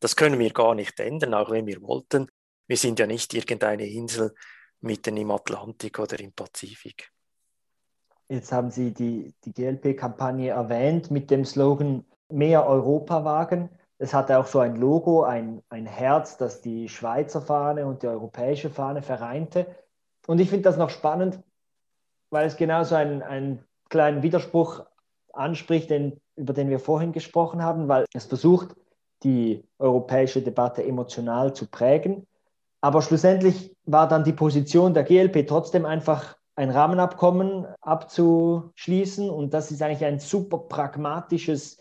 Das 0.00 0.16
können 0.16 0.38
wir 0.38 0.52
gar 0.52 0.74
nicht 0.74 0.98
ändern, 1.00 1.34
auch 1.34 1.50
wenn 1.50 1.66
wir 1.66 1.80
wollten. 1.82 2.28
Wir 2.66 2.76
sind 2.76 2.98
ja 2.98 3.06
nicht 3.06 3.32
irgendeine 3.32 3.86
Insel 3.86 4.34
mitten 4.80 5.16
im 5.16 5.30
Atlantik 5.30 5.98
oder 5.98 6.18
im 6.20 6.32
Pazifik. 6.32 7.10
Jetzt 8.28 8.52
haben 8.52 8.70
Sie 8.70 8.92
die, 8.92 9.34
die 9.44 9.52
GLP-Kampagne 9.52 10.50
erwähnt 10.50 11.10
mit 11.10 11.30
dem 11.30 11.44
Slogan 11.44 12.04
Mehr 12.30 12.66
Europa 12.66 13.24
wagen. 13.24 13.70
Es 13.96 14.12
hatte 14.12 14.38
auch 14.38 14.46
so 14.46 14.58
ein 14.58 14.76
Logo, 14.76 15.24
ein, 15.24 15.62
ein 15.70 15.86
Herz, 15.86 16.36
das 16.36 16.60
die 16.60 16.88
Schweizer 16.88 17.40
Fahne 17.40 17.86
und 17.86 18.02
die 18.02 18.06
europäische 18.06 18.68
Fahne 18.70 19.02
vereinte. 19.02 19.66
Und 20.26 20.40
ich 20.40 20.50
finde 20.50 20.64
das 20.64 20.76
noch 20.76 20.90
spannend, 20.90 21.42
weil 22.30 22.46
es 22.46 22.56
genauso 22.56 22.94
einen, 22.94 23.22
einen 23.22 23.64
kleinen 23.88 24.22
Widerspruch 24.22 24.84
anspricht, 25.32 25.88
den, 25.88 26.20
über 26.36 26.52
den 26.52 26.68
wir 26.68 26.80
vorhin 26.80 27.12
gesprochen 27.12 27.62
haben, 27.62 27.88
weil 27.88 28.04
es 28.12 28.26
versucht, 28.26 28.76
die 29.22 29.64
europäische 29.78 30.42
Debatte 30.42 30.84
emotional 30.84 31.54
zu 31.54 31.66
prägen. 31.66 32.26
Aber 32.80 33.02
schlussendlich 33.02 33.74
war 33.84 34.06
dann 34.06 34.22
die 34.22 34.32
Position 34.32 34.94
der 34.94 35.04
GLP 35.04 35.46
trotzdem 35.48 35.86
einfach 35.86 36.37
ein 36.58 36.70
Rahmenabkommen 36.70 37.68
abzuschließen. 37.82 39.30
Und 39.30 39.54
das 39.54 39.70
ist 39.70 39.80
eigentlich 39.80 40.04
ein 40.04 40.18
super 40.18 40.58
pragmatisches 40.58 41.78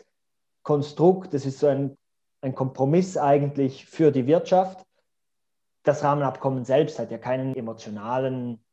Konstrukt. 0.61 1.33
Das 1.33 1.47
ist 1.47 1.57
so 1.57 1.65
ein, 1.65 1.97
ein 2.41 2.53
Kompromiss 2.53 3.17
eigentlich 3.17 3.87
für 3.87 4.11
die 4.11 4.27
Wirtschaft. 4.27 4.85
Das 5.81 6.03
Rahmenabkommen 6.03 6.63
selbst 6.63 6.99
hat 6.99 7.09
ja 7.09 7.17
keinen 7.17 7.55
emotionalen 7.55 8.63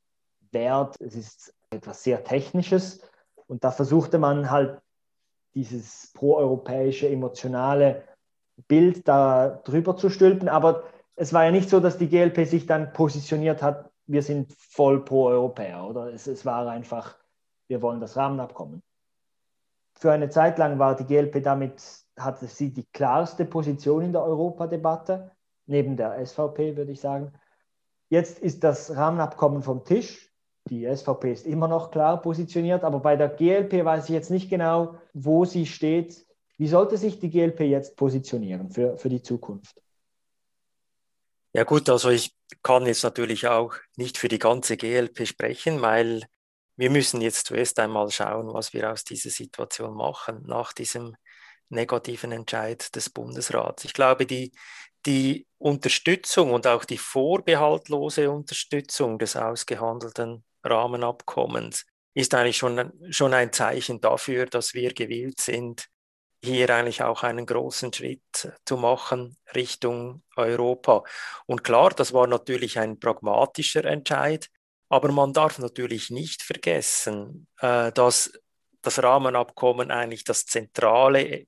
Wert. 0.50 0.94
Es 1.00 1.14
ist 1.14 1.54
etwas 1.70 2.02
sehr 2.02 2.22
Technisches. 2.22 3.00
Und 3.46 3.64
da 3.64 3.70
versuchte 3.70 4.18
man 4.18 4.50
halt 4.50 4.82
dieses 5.54 6.10
proeuropäische, 6.12 7.08
emotionale 7.08 8.02
Bild 8.68 9.08
da 9.08 9.62
drüber 9.64 9.96
zu 9.96 10.10
stülpen. 10.10 10.50
Aber 10.50 10.82
es 11.16 11.32
war 11.32 11.46
ja 11.46 11.50
nicht 11.50 11.70
so, 11.70 11.80
dass 11.80 11.96
die 11.96 12.10
GLP 12.10 12.46
sich 12.46 12.66
dann 12.66 12.92
positioniert 12.92 13.62
hat 13.62 13.90
wir 14.06 14.22
sind 14.22 14.52
voll 14.52 15.04
pro 15.04 15.28
Europäer, 15.28 15.84
oder? 15.84 16.12
Es, 16.12 16.26
es 16.26 16.44
war 16.44 16.66
einfach, 16.68 17.16
wir 17.68 17.82
wollen 17.82 18.00
das 18.00 18.16
Rahmenabkommen. 18.16 18.82
Für 19.94 20.12
eine 20.12 20.28
Zeit 20.28 20.58
lang 20.58 20.78
war 20.78 20.96
die 20.96 21.04
GLP 21.04 21.42
damit, 21.42 21.82
hatte 22.18 22.46
sie 22.46 22.72
die 22.72 22.86
klarste 22.92 23.44
Position 23.44 24.02
in 24.02 24.12
der 24.12 24.22
Europadebatte, 24.22 25.30
neben 25.66 25.96
der 25.96 26.24
SVP, 26.24 26.76
würde 26.76 26.92
ich 26.92 27.00
sagen. 27.00 27.32
Jetzt 28.10 28.38
ist 28.38 28.64
das 28.64 28.94
Rahmenabkommen 28.94 29.62
vom 29.62 29.84
Tisch. 29.84 30.30
Die 30.66 30.86
SVP 30.86 31.32
ist 31.32 31.46
immer 31.46 31.68
noch 31.68 31.90
klar 31.90 32.20
positioniert, 32.20 32.84
aber 32.84 33.00
bei 33.00 33.16
der 33.16 33.28
GLP 33.28 33.84
weiß 33.84 34.04
ich 34.04 34.10
jetzt 34.10 34.30
nicht 34.30 34.48
genau, 34.48 34.96
wo 35.12 35.44
sie 35.44 35.66
steht. 35.66 36.26
Wie 36.56 36.68
sollte 36.68 36.96
sich 36.96 37.18
die 37.18 37.30
GLP 37.30 37.60
jetzt 37.60 37.96
positionieren 37.96 38.70
für, 38.70 38.96
für 38.96 39.08
die 39.08 39.22
Zukunft? 39.22 39.80
Ja 41.52 41.64
gut, 41.64 41.88
also 41.88 42.10
ich 42.10 42.33
kann 42.62 42.86
jetzt 42.86 43.04
natürlich 43.04 43.46
auch 43.48 43.74
nicht 43.96 44.18
für 44.18 44.28
die 44.28 44.38
ganze 44.38 44.76
GLP 44.76 45.26
sprechen, 45.26 45.82
weil 45.82 46.26
wir 46.76 46.90
müssen 46.90 47.20
jetzt 47.20 47.46
zuerst 47.46 47.78
einmal 47.78 48.10
schauen, 48.10 48.52
was 48.52 48.72
wir 48.72 48.90
aus 48.90 49.04
dieser 49.04 49.30
Situation 49.30 49.94
machen 49.94 50.42
nach 50.46 50.72
diesem 50.72 51.16
negativen 51.68 52.32
Entscheid 52.32 52.94
des 52.94 53.10
Bundesrats. 53.10 53.84
Ich 53.84 53.94
glaube, 53.94 54.26
die, 54.26 54.52
die 55.06 55.46
Unterstützung 55.58 56.52
und 56.52 56.66
auch 56.66 56.84
die 56.84 56.98
vorbehaltlose 56.98 58.30
Unterstützung 58.30 59.18
des 59.18 59.36
ausgehandelten 59.36 60.44
Rahmenabkommens 60.62 61.86
ist 62.14 62.34
eigentlich 62.34 62.56
schon, 62.56 62.92
schon 63.10 63.34
ein 63.34 63.52
Zeichen 63.52 64.00
dafür, 64.00 64.46
dass 64.46 64.74
wir 64.74 64.94
gewillt 64.94 65.40
sind, 65.40 65.88
hier 66.44 66.70
eigentlich 66.70 67.02
auch 67.02 67.22
einen 67.22 67.46
großen 67.46 67.92
Schritt 67.92 68.52
zu 68.64 68.76
machen 68.76 69.36
Richtung 69.54 70.22
Europa. 70.36 71.02
Und 71.46 71.64
klar, 71.64 71.90
das 71.90 72.12
war 72.12 72.26
natürlich 72.26 72.78
ein 72.78 72.98
pragmatischer 72.98 73.84
Entscheid, 73.84 74.48
aber 74.88 75.10
man 75.12 75.32
darf 75.32 75.58
natürlich 75.58 76.10
nicht 76.10 76.42
vergessen, 76.42 77.46
äh, 77.60 77.92
dass 77.92 78.32
das 78.82 79.02
Rahmenabkommen 79.02 79.90
eigentlich 79.90 80.24
das 80.24 80.46
zentrale 80.46 81.46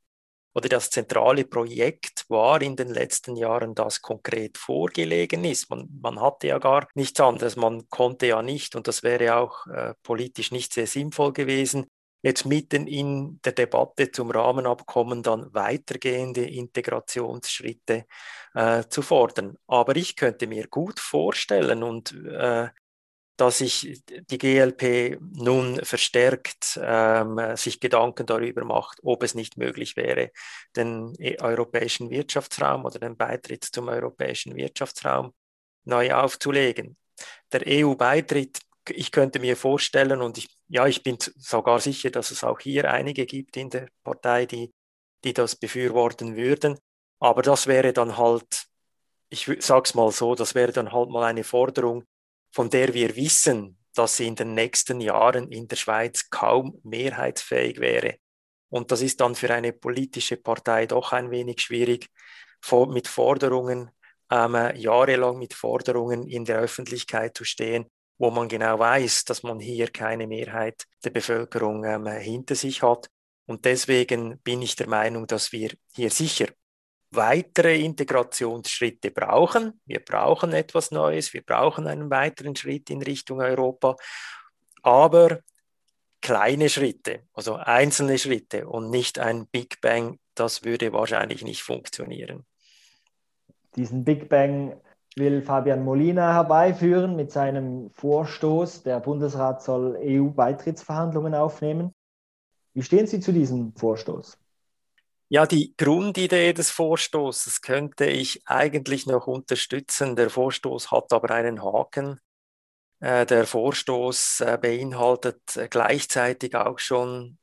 oder 0.57 0.71
das 0.71 0.88
zentrale 0.88 1.45
Projekt 1.45 2.25
war 2.29 2.62
in 2.62 2.76
den 2.76 2.88
letzten 2.88 3.37
Jahren, 3.37 3.75
das 3.75 4.00
konkret 4.00 4.57
vorgelegen 4.57 5.45
ist. 5.45 5.69
Man, 5.69 5.87
man 6.00 6.19
hatte 6.19 6.47
ja 6.47 6.59
gar 6.59 6.88
nichts 6.95 7.21
anderes, 7.21 7.57
man 7.57 7.87
konnte 7.91 8.26
ja 8.26 8.41
nicht, 8.41 8.75
und 8.75 8.88
das 8.88 9.03
wäre 9.03 9.37
auch 9.37 9.67
äh, 9.67 9.93
politisch 10.03 10.53
nicht 10.53 10.73
sehr 10.73 10.87
sinnvoll 10.87 11.35
gewesen, 11.35 11.87
jetzt 12.26 12.45
mitten 12.45 12.88
in 12.88 13.40
der 13.45 13.52
Debatte 13.52 14.11
zum 14.11 14.33
Rahmenabkommen 14.33 15.23
dann 15.23 15.54
weitergehende 15.54 16.45
Integrationsschritte 16.45 18.04
äh, 18.54 18.83
zu 18.88 19.02
fordern. 19.02 19.56
Aber 19.68 19.95
ich 19.95 20.16
könnte 20.16 20.49
mir 20.49 20.66
gut 20.66 20.99
vorstellen 20.99 21.85
und 21.85 22.12
äh, 22.14 22.68
dass 23.37 23.59
sich 23.59 24.02
die 24.30 24.38
GLP 24.38 25.21
nun 25.21 25.85
verstärkt 25.85 26.80
ähm, 26.83 27.38
sich 27.54 27.78
Gedanken 27.80 28.26
darüber 28.26 28.64
macht, 28.64 28.99
ob 29.02 29.23
es 29.23 29.35
nicht 29.35 29.56
möglich 29.56 29.95
wäre, 29.97 30.33
den 30.75 31.14
e-, 31.18 31.38
europäischen 31.40 32.11
Wirtschaftsraum 32.11 32.87
oder 32.87 32.99
den 32.99 33.16
Beitritt 33.16 33.64
zum 33.64 33.88
europäischen 33.88 34.56
Wirtschaftsraum 34.56 35.33
neu 35.85 36.12
aufzulegen. 36.12 36.97
Der 37.52 37.62
EU-Beitritt, 37.66 38.59
ich 38.90 39.11
könnte 39.11 39.38
mir 39.38 39.57
vorstellen, 39.57 40.21
und 40.21 40.38
ich, 40.38 40.49
ja, 40.69 40.87
ich 40.87 41.02
bin 41.02 41.19
sogar 41.21 41.81
sicher, 41.81 42.11
dass 42.11 42.31
es 42.31 42.45
auch 42.45 42.61
hier 42.61 42.90
einige 42.90 43.26
gibt 43.26 43.57
in 43.57 43.71
der 43.71 43.88
Partei, 44.02 44.47
die, 44.47 44.73
die 45.25 45.33
das 45.33 45.57
befürworten 45.57 46.37
würden. 46.37 46.78
Aber 47.19 47.43
das 47.43 47.66
wäre 47.66 47.93
dann 47.93 48.16
halt, 48.16 48.66
ich 49.28 49.50
sag's 49.61 49.95
mal 49.95 50.11
so, 50.12 50.35
das 50.35 50.55
wäre 50.55 50.73
dann 50.73 50.93
halt 50.93 51.11
mal 51.11 51.25
eine 51.25 51.45
Forderung, 51.45 52.05
von 52.52 52.71
der 52.71 52.95
wir 52.95 53.16
wissen, 53.16 53.78
dass 53.95 54.16
sie 54.16 54.26
in 54.26 54.35
den 54.35 54.55
nächsten 54.55 55.00
Jahren 55.00 55.50
in 55.50 55.69
der 55.69 55.76
Schweiz 55.76 56.28
kaum 56.31 56.78
mehrheitsfähig 56.85 57.81
wäre. 57.81 58.16
Und 58.69 58.93
das 58.93 59.00
ist 59.00 59.21
dann 59.21 59.35
für 59.35 59.52
eine 59.52 59.73
politische 59.73 60.37
Partei 60.37 60.87
doch 60.87 61.12
ein 61.12 61.31
wenig 61.31 61.61
schwierig, 61.61 62.09
mit 62.88 63.07
Forderungen, 63.07 63.90
ähm, 64.31 64.55
jahrelang 64.75 65.38
mit 65.38 65.55
Forderungen 65.55 66.26
in 66.26 66.45
der 66.45 66.59
Öffentlichkeit 66.59 67.37
zu 67.37 67.45
stehen, 67.45 67.87
wo 68.18 68.30
man 68.30 68.49
genau 68.49 68.78
weiß, 68.78 69.25
dass 69.25 69.42
man 69.42 69.61
hier 69.61 69.88
keine 69.88 70.26
Mehrheit 70.26 70.85
der 71.04 71.11
Bevölkerung 71.11 71.85
ähm, 71.85 72.06
hinter 72.06 72.54
sich 72.54 72.82
hat. 72.82 73.08
Und 73.46 73.64
deswegen 73.64 74.38
bin 74.40 74.62
ich 74.62 74.76
der 74.76 74.88
Meinung, 74.88 75.26
dass 75.26 75.52
wir 75.52 75.70
hier 75.94 76.11
sicher 76.11 76.46
weitere 77.11 77.81
Integrationsschritte 77.81 79.11
brauchen. 79.11 79.81
Wir 79.85 80.00
brauchen 80.00 80.52
etwas 80.52 80.90
Neues, 80.90 81.33
wir 81.33 81.42
brauchen 81.42 81.87
einen 81.87 82.11
weiteren 82.11 82.57
Schritt 82.57 82.90
in 82.90 83.02
Richtung 83.02 83.40
Europa, 83.40 83.96
aber 84.83 85.40
kleine 86.20 86.68
Schritte, 86.68 87.22
also 87.33 87.55
einzelne 87.55 88.18
Schritte 88.18 88.66
und 88.66 88.90
nicht 88.90 89.18
ein 89.18 89.46
Big 89.46 89.81
Bang, 89.81 90.18
das 90.35 90.64
würde 90.64 90.92
wahrscheinlich 90.92 91.42
nicht 91.42 91.62
funktionieren. 91.62 92.44
Diesen 93.76 94.05
Big 94.05 94.29
Bang 94.29 94.81
will 95.16 95.42
Fabian 95.42 95.83
Molina 95.83 96.35
herbeiführen 96.35 97.16
mit 97.16 97.33
seinem 97.33 97.90
Vorstoß. 97.94 98.83
Der 98.83 99.00
Bundesrat 99.00 99.62
soll 99.62 99.98
EU-Beitrittsverhandlungen 100.00 101.35
aufnehmen. 101.35 101.94
Wie 102.74 102.83
stehen 102.83 103.07
Sie 103.07 103.20
zu 103.20 103.33
diesem 103.33 103.74
Vorstoß? 103.74 104.38
Ja, 105.29 105.46
die 105.46 105.74
Grundidee 105.76 106.52
des 106.52 106.70
Vorstoßes 106.70 107.62
könnte 107.62 108.05
ich 108.07 108.42
eigentlich 108.46 109.07
noch 109.07 109.26
unterstützen. 109.26 110.14
Der 110.14 110.31
Vorstoß 110.31 110.90
hat 110.92 111.12
aber 111.12 111.31
einen 111.31 111.64
Haken. 111.64 112.20
Äh, 113.00 113.26
der 113.26 113.46
Vorstoß 113.46 114.40
äh, 114.42 114.59
beinhaltet 114.61 115.57
äh, 115.57 115.68
gleichzeitig 115.68 116.55
auch 116.55 116.79
schon 116.79 117.38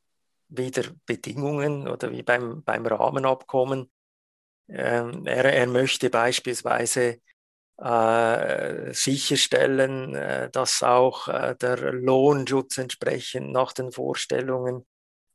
wieder 0.48 0.84
Bedingungen 1.06 1.88
oder 1.88 2.12
wie 2.12 2.24
beim, 2.24 2.64
beim 2.64 2.86
Rahmenabkommen. 2.86 3.92
Ähm, 4.70 5.26
er, 5.26 5.46
er 5.46 5.68
möchte 5.68 6.10
beispielsweise 6.10 7.20
äh, 7.78 8.94
sicherstellen, 8.94 10.16
äh, 10.16 10.50
dass 10.52 10.84
auch 10.84 11.28
äh, 11.28 11.56
der 11.56 11.94
Lohnschutz 11.94 12.78
entsprechend 12.78 13.52
nach 13.52 13.74
den 13.74 13.92
Vorstellungen 13.92 14.86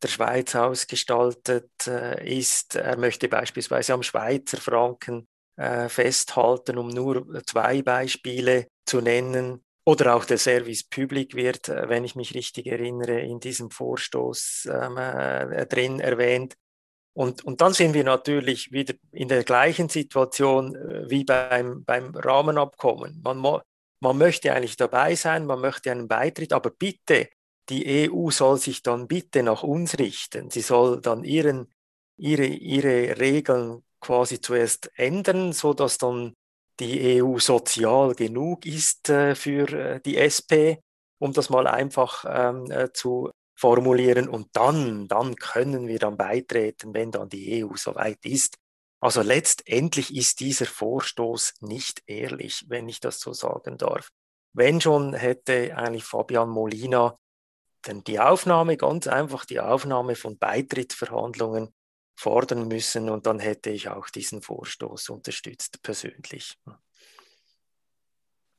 der 0.03 0.09
Schweiz 0.09 0.55
ausgestaltet 0.55 1.71
äh, 1.87 2.39
ist. 2.39 2.77
Er 2.77 2.97
möchte 2.97 3.29
beispielsweise 3.29 3.95
am 3.95 4.03
Schweizer 4.03 4.59
Franken 4.59 5.27
äh, 5.57 5.89
festhalten, 5.89 6.79
um 6.79 6.89
nur 6.89 7.43
zwei 7.45 7.83
Beispiele 7.83 8.69
zu 8.87 9.01
nennen. 9.01 9.65
Oder 9.85 10.15
auch 10.15 10.25
der 10.25 10.39
Service 10.39 10.85
Public 10.85 11.35
wird, 11.35 11.69
äh, 11.69 11.89
wenn 11.89 12.05
ich 12.05 12.15
mich 12.15 12.35
richtig 12.35 12.67
erinnere, 12.67 13.21
in 13.21 13.41
diesem 13.41 13.71
Vorstoß 13.71 14.69
ähm, 14.71 14.97
äh, 14.97 15.67
drin 15.67 15.99
erwähnt. 15.99 16.55
Und, 17.15 17.45
und 17.45 17.61
dann 17.61 17.73
sind 17.73 17.95
wir 17.95 18.05
natürlich 18.05 18.71
wieder 18.71 18.95
in 19.13 19.29
der 19.29 19.45
gleichen 19.45 19.89
Situation 19.89 20.77
äh, 20.77 21.11
wie 21.11 21.25
beim, 21.25 21.85
beim 21.85 22.15
Rahmenabkommen. 22.15 23.21
Man, 23.23 23.61
man 24.01 24.19
möchte 24.19 24.53
eigentlich 24.53 24.77
dabei 24.77 25.15
sein, 25.15 25.47
man 25.47 25.61
möchte 25.61 25.91
einen 25.91 26.09
Beitritt, 26.09 26.53
aber 26.53 26.71
bitte 26.71 27.29
die 27.69 28.09
EU 28.11 28.31
soll 28.31 28.59
sich 28.59 28.83
dann 28.83 29.09
bitte 29.09 29.43
nach 29.43 29.63
uns 29.63 29.99
richten. 29.99 30.51
Sie 30.51 30.61
soll 30.61 31.01
dann 31.01 31.25
ihren, 31.25 31.71
ihre, 32.17 32.47
ihre 32.47 33.19
Regeln 33.19 33.83
quasi 34.01 34.41
zuerst 34.41 34.91
ändern, 34.95 35.53
so 35.53 35.75
dass 35.75 35.99
dann 35.99 36.35
die 36.81 37.21
EU 37.21 37.39
sozial 37.39 38.15
genug 38.15 38.65
ist 38.65 39.09
äh, 39.09 39.35
für 39.35 39.69
äh, 39.73 40.01
die 40.01 40.17
SP, 40.17 40.79
um 41.19 41.33
das 41.33 41.51
mal 41.51 41.67
einfach 41.67 42.25
ähm, 42.29 42.71
äh, 42.71 42.93
zu 42.93 43.31
formulieren. 43.59 44.29
Und 44.29 44.49
dann, 44.53 45.09
dann 45.09 45.35
können 45.37 45.89
wir 45.89 45.99
dann 45.99 46.17
beitreten, 46.17 46.95
wenn 46.95 47.11
dann 47.11 47.29
die 47.29 47.65
EU 47.65 47.75
soweit 47.75 48.25
ist. 48.25 48.57
Also 49.01 49.23
letztendlich 49.23 50.15
ist 50.15 50.41
dieser 50.41 50.67
Vorstoß 50.67 51.55
nicht 51.61 52.03
ehrlich, 52.07 52.65
wenn 52.69 52.89
ich 52.89 53.01
das 53.01 53.21
so 53.21 53.33
sagen 53.33 53.77
darf. 53.79 54.11
Wenn 54.53 54.81
schon 54.81 55.15
hätte 55.15 55.77
eigentlich 55.77 56.05
Fabian 56.05 56.49
Molina 56.49 57.19
denn 57.87 58.03
die 58.05 58.19
Aufnahme, 58.19 58.77
ganz 58.77 59.07
einfach 59.07 59.45
die 59.45 59.61
Aufnahme 59.61 60.17
von 60.17 60.37
Beitrittsverhandlungen 60.37 61.73
fordern 62.17 62.67
müssen 62.67 63.09
und 63.09 63.27
dann 63.27 63.39
hätte 63.39 63.71
ich 63.71 63.89
auch 63.89 64.09
diesen 64.09 64.43
Vorstoß 64.43 65.11
unterstützt 65.11 65.81
persönlich. 65.83 66.59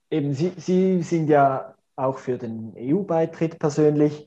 Eben, 0.09 0.33
Sie, 0.33 0.53
Sie 0.55 1.03
sind 1.03 1.27
ja 1.27 1.75
auch 1.97 2.17
für 2.17 2.37
den 2.37 2.73
EU-Beitritt 2.77 3.59
persönlich, 3.59 4.25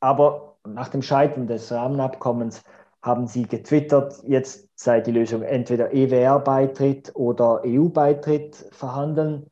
aber 0.00 0.56
nach 0.66 0.88
dem 0.88 1.02
Scheitern 1.02 1.46
des 1.46 1.70
Rahmenabkommens 1.70 2.62
haben 3.02 3.26
Sie 3.26 3.44
getwittert, 3.44 4.22
jetzt 4.26 4.68
sei 4.74 5.00
die 5.00 5.12
Lösung 5.12 5.42
entweder 5.42 5.92
EWR-Beitritt 5.92 7.12
oder 7.14 7.62
EU-Beitritt 7.64 8.66
verhandeln. 8.72 9.46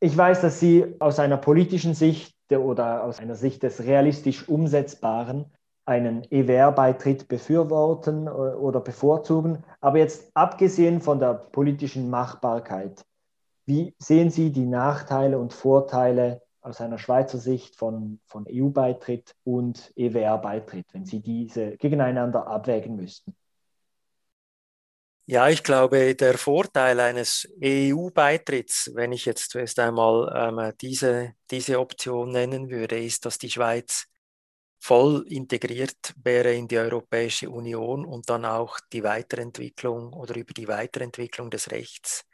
Ich 0.00 0.16
weiß, 0.16 0.42
dass 0.42 0.60
Sie 0.60 0.94
aus 0.98 1.18
einer 1.18 1.38
politischen 1.38 1.94
Sicht 1.94 2.34
oder 2.50 3.04
aus 3.04 3.20
einer 3.20 3.36
Sicht 3.36 3.62
des 3.62 3.84
realistisch 3.84 4.48
Umsetzbaren 4.48 5.46
einen 5.86 6.24
EWR-Beitritt 6.30 7.28
befürworten 7.28 8.26
äh, 8.26 8.30
oder 8.30 8.80
bevorzugen. 8.80 9.64
Aber 9.80 9.98
jetzt 9.98 10.30
abgesehen 10.34 11.00
von 11.00 11.18
der 11.18 11.34
politischen 11.34 12.10
Machbarkeit, 12.10 13.04
wie 13.66 13.94
sehen 13.98 14.30
Sie 14.30 14.52
die 14.52 14.66
Nachteile 14.66 15.38
und 15.38 15.52
Vorteile 15.52 16.42
aus 16.64 16.80
einer 16.80 16.98
Schweizer 16.98 17.38
Sicht 17.38 17.76
von, 17.76 18.20
von 18.24 18.46
EU-Beitritt 18.48 19.36
und 19.44 19.92
EWR-Beitritt, 19.96 20.86
wenn 20.92 21.04
Sie 21.04 21.20
diese 21.20 21.76
gegeneinander 21.76 22.46
abwägen 22.46 22.96
müssten? 22.96 23.36
Ja, 25.26 25.48
ich 25.48 25.62
glaube, 25.62 26.14
der 26.14 26.36
Vorteil 26.36 27.00
eines 27.00 27.48
EU-Beitritts, 27.62 28.90
wenn 28.94 29.12
ich 29.12 29.24
jetzt 29.24 29.50
zuerst 29.50 29.78
einmal 29.78 30.30
ähm, 30.34 30.72
diese, 30.80 31.34
diese 31.50 31.80
Option 31.80 32.30
nennen 32.30 32.70
würde, 32.70 32.98
ist, 32.98 33.24
dass 33.24 33.38
die 33.38 33.50
Schweiz 33.50 34.06
voll 34.78 35.24
integriert 35.28 36.14
wäre 36.22 36.52
in 36.52 36.68
die 36.68 36.78
Europäische 36.78 37.48
Union 37.48 38.04
und 38.04 38.28
dann 38.28 38.44
auch 38.44 38.78
die 38.92 39.02
Weiterentwicklung 39.02 40.12
oder 40.12 40.36
über 40.36 40.52
die 40.52 40.68
Weiterentwicklung 40.68 41.50
des 41.50 41.70
Rechts 41.70 42.24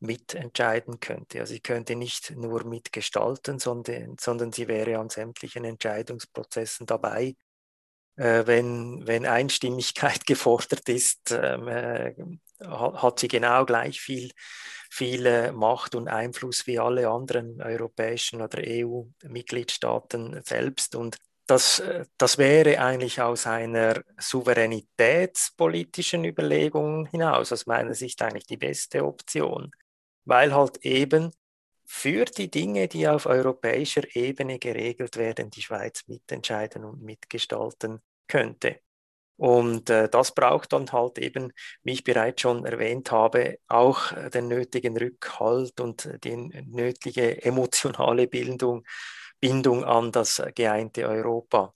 mitentscheiden 0.00 1.00
könnte. 1.00 1.40
Also 1.40 1.54
sie 1.54 1.60
könnte 1.60 1.96
nicht 1.96 2.36
nur 2.36 2.64
mitgestalten, 2.64 3.58
sondern, 3.58 4.16
sondern 4.18 4.52
sie 4.52 4.68
wäre 4.68 4.98
an 4.98 5.08
sämtlichen 5.10 5.64
Entscheidungsprozessen 5.64 6.86
dabei. 6.86 7.34
Äh, 8.16 8.46
wenn, 8.46 9.06
wenn 9.06 9.26
Einstimmigkeit 9.26 10.26
gefordert 10.26 10.88
ist, 10.88 11.32
ähm, 11.32 11.68
äh, 11.68 12.14
hat 12.60 13.20
sie 13.20 13.28
genau 13.28 13.64
gleich 13.64 14.00
viel, 14.00 14.32
viel 14.90 15.52
Macht 15.52 15.94
und 15.94 16.08
Einfluss 16.08 16.66
wie 16.66 16.80
alle 16.80 17.08
anderen 17.08 17.62
europäischen 17.62 18.42
oder 18.42 18.60
EU-Mitgliedstaaten 18.66 20.40
selbst. 20.44 20.96
Und 20.96 21.16
das, 21.46 21.78
äh, 21.80 22.04
das 22.18 22.38
wäre 22.38 22.80
eigentlich 22.80 23.20
aus 23.20 23.46
einer 23.46 24.02
souveränitätspolitischen 24.18 26.24
Überlegung 26.24 27.06
hinaus, 27.06 27.52
aus 27.52 27.66
meiner 27.66 27.94
Sicht 27.94 28.22
eigentlich 28.22 28.46
die 28.46 28.56
beste 28.56 29.04
Option 29.04 29.70
weil 30.28 30.54
halt 30.54 30.84
eben 30.84 31.32
für 31.86 32.26
die 32.26 32.50
Dinge, 32.50 32.86
die 32.86 33.08
auf 33.08 33.24
europäischer 33.24 34.02
Ebene 34.14 34.58
geregelt 34.58 35.16
werden, 35.16 35.50
die 35.50 35.62
Schweiz 35.62 36.04
mitentscheiden 36.06 36.84
und 36.84 37.02
mitgestalten 37.02 38.02
könnte. 38.28 38.80
Und 39.36 39.88
äh, 39.88 40.08
das 40.10 40.34
braucht 40.34 40.74
dann 40.74 40.92
halt 40.92 41.18
eben, 41.18 41.52
wie 41.82 41.92
ich 41.92 42.04
bereits 42.04 42.42
schon 42.42 42.66
erwähnt 42.66 43.10
habe, 43.10 43.58
auch 43.68 44.12
den 44.30 44.48
nötigen 44.48 44.98
Rückhalt 44.98 45.80
und 45.80 46.10
die 46.24 46.36
nötige 46.36 47.42
emotionale 47.42 48.26
Bindung, 48.28 48.84
Bindung 49.40 49.84
an 49.84 50.12
das 50.12 50.42
geeinte 50.54 51.08
Europa. 51.08 51.72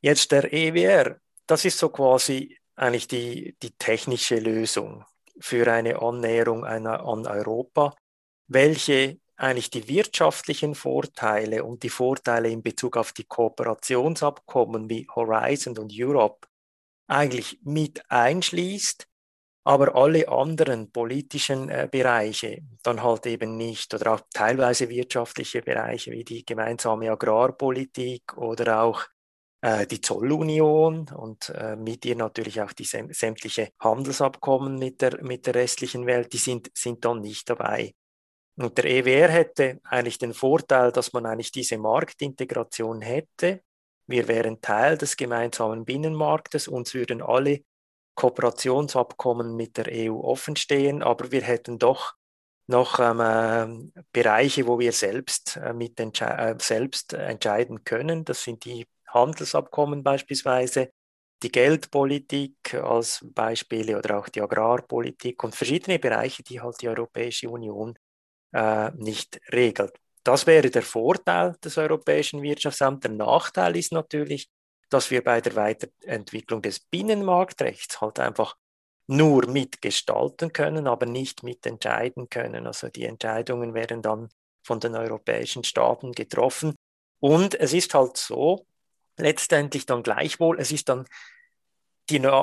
Jetzt 0.00 0.32
der 0.32 0.52
EWR, 0.52 1.20
das 1.46 1.64
ist 1.64 1.78
so 1.78 1.90
quasi 1.90 2.58
eigentlich 2.74 3.06
die, 3.06 3.56
die 3.62 3.70
technische 3.76 4.40
Lösung 4.40 5.04
für 5.40 5.70
eine 5.70 6.00
Annäherung 6.00 6.64
an 6.64 6.86
Europa, 6.86 7.94
welche 8.48 9.18
eigentlich 9.36 9.70
die 9.70 9.88
wirtschaftlichen 9.88 10.74
Vorteile 10.74 11.64
und 11.64 11.82
die 11.82 11.90
Vorteile 11.90 12.48
in 12.48 12.62
Bezug 12.62 12.96
auf 12.96 13.12
die 13.12 13.24
Kooperationsabkommen 13.24 14.88
wie 14.88 15.06
Horizon 15.14 15.76
und 15.78 15.92
Europe 15.94 16.46
eigentlich 17.08 17.58
mit 17.62 18.02
einschließt, 18.08 19.06
aber 19.64 19.94
alle 19.94 20.28
anderen 20.28 20.90
politischen 20.90 21.68
äh, 21.68 21.88
Bereiche 21.90 22.62
dann 22.82 23.02
halt 23.02 23.26
eben 23.26 23.56
nicht 23.56 23.94
oder 23.94 24.14
auch 24.14 24.20
teilweise 24.32 24.88
wirtschaftliche 24.88 25.62
Bereiche 25.62 26.10
wie 26.12 26.24
die 26.24 26.44
gemeinsame 26.44 27.10
Agrarpolitik 27.10 28.36
oder 28.36 28.82
auch 28.82 29.04
die 29.62 30.00
Zollunion 30.00 31.08
und 31.14 31.50
äh, 31.50 31.76
mit 31.76 32.04
ihr 32.04 32.16
natürlich 32.16 32.60
auch 32.60 32.72
die 32.72 32.84
sämtliche 32.84 33.70
Handelsabkommen 33.78 34.76
mit 34.76 35.00
der, 35.00 35.22
mit 35.22 35.46
der 35.46 35.54
restlichen 35.54 36.04
Welt, 36.06 36.32
die 36.32 36.38
sind, 36.38 36.70
sind 36.74 37.04
dann 37.04 37.20
nicht 37.20 37.48
dabei. 37.48 37.94
Und 38.56 38.76
der 38.76 38.86
EWR 38.86 39.28
hätte 39.30 39.80
eigentlich 39.84 40.18
den 40.18 40.34
Vorteil, 40.34 40.90
dass 40.90 41.12
man 41.12 41.26
eigentlich 41.26 41.52
diese 41.52 41.78
Marktintegration 41.78 43.00
hätte. 43.00 43.62
Wir 44.06 44.28
wären 44.28 44.60
Teil 44.60 44.98
des 44.98 45.16
gemeinsamen 45.16 45.84
Binnenmarktes, 45.84 46.66
uns 46.66 46.92
würden 46.92 47.22
alle 47.22 47.60
Kooperationsabkommen 48.14 49.56
mit 49.56 49.76
der 49.78 49.86
EU 49.88 50.20
offenstehen, 50.20 51.02
aber 51.02 51.30
wir 51.30 51.42
hätten 51.42 51.78
doch 51.78 52.14
noch 52.66 52.98
ähm, 53.00 53.92
äh, 53.94 54.02
Bereiche, 54.12 54.66
wo 54.66 54.78
wir 54.78 54.92
selbst, 54.92 55.56
äh, 55.56 55.72
mit 55.72 55.98
äh, 55.98 56.54
selbst 56.58 57.12
entscheiden 57.12 57.84
können. 57.84 58.24
Das 58.24 58.42
sind 58.42 58.64
die 58.64 58.86
Handelsabkommen 59.12 60.02
beispielsweise, 60.02 60.90
die 61.42 61.50
Geldpolitik 61.50 62.74
als 62.74 63.20
Beispiele 63.34 63.98
oder 63.98 64.18
auch 64.18 64.28
die 64.28 64.40
Agrarpolitik 64.40 65.42
und 65.42 65.54
verschiedene 65.56 65.98
Bereiche, 65.98 66.42
die 66.42 66.60
halt 66.60 66.80
die 66.80 66.88
Europäische 66.88 67.50
Union 67.50 67.96
äh, 68.52 68.90
nicht 68.92 69.40
regelt. 69.52 69.94
Das 70.24 70.46
wäre 70.46 70.70
der 70.70 70.82
Vorteil 70.82 71.56
des 71.64 71.78
Europäischen 71.78 72.42
Wirtschaftsamts. 72.42 73.02
Der 73.02 73.10
Nachteil 73.12 73.76
ist 73.76 73.92
natürlich, 73.92 74.48
dass 74.88 75.10
wir 75.10 75.24
bei 75.24 75.40
der 75.40 75.56
Weiterentwicklung 75.56 76.62
des 76.62 76.80
Binnenmarktrechts 76.80 78.00
halt 78.00 78.20
einfach 78.20 78.56
nur 79.08 79.46
mitgestalten 79.48 80.52
können, 80.52 80.86
aber 80.86 81.06
nicht 81.06 81.42
mitentscheiden 81.42 82.28
können. 82.28 82.66
Also 82.66 82.88
die 82.88 83.04
Entscheidungen 83.04 83.74
werden 83.74 84.00
dann 84.02 84.28
von 84.64 84.78
den 84.80 84.94
europäischen 84.94 85.64
Staaten 85.64 86.12
getroffen. 86.12 86.74
Und 87.20 87.58
es 87.58 87.72
ist 87.72 87.94
halt 87.94 88.16
so, 88.16 88.66
letztendlich 89.16 89.86
dann 89.86 90.02
gleichwohl, 90.02 90.58
es 90.60 90.72
ist 90.72 90.88
dann 90.88 91.06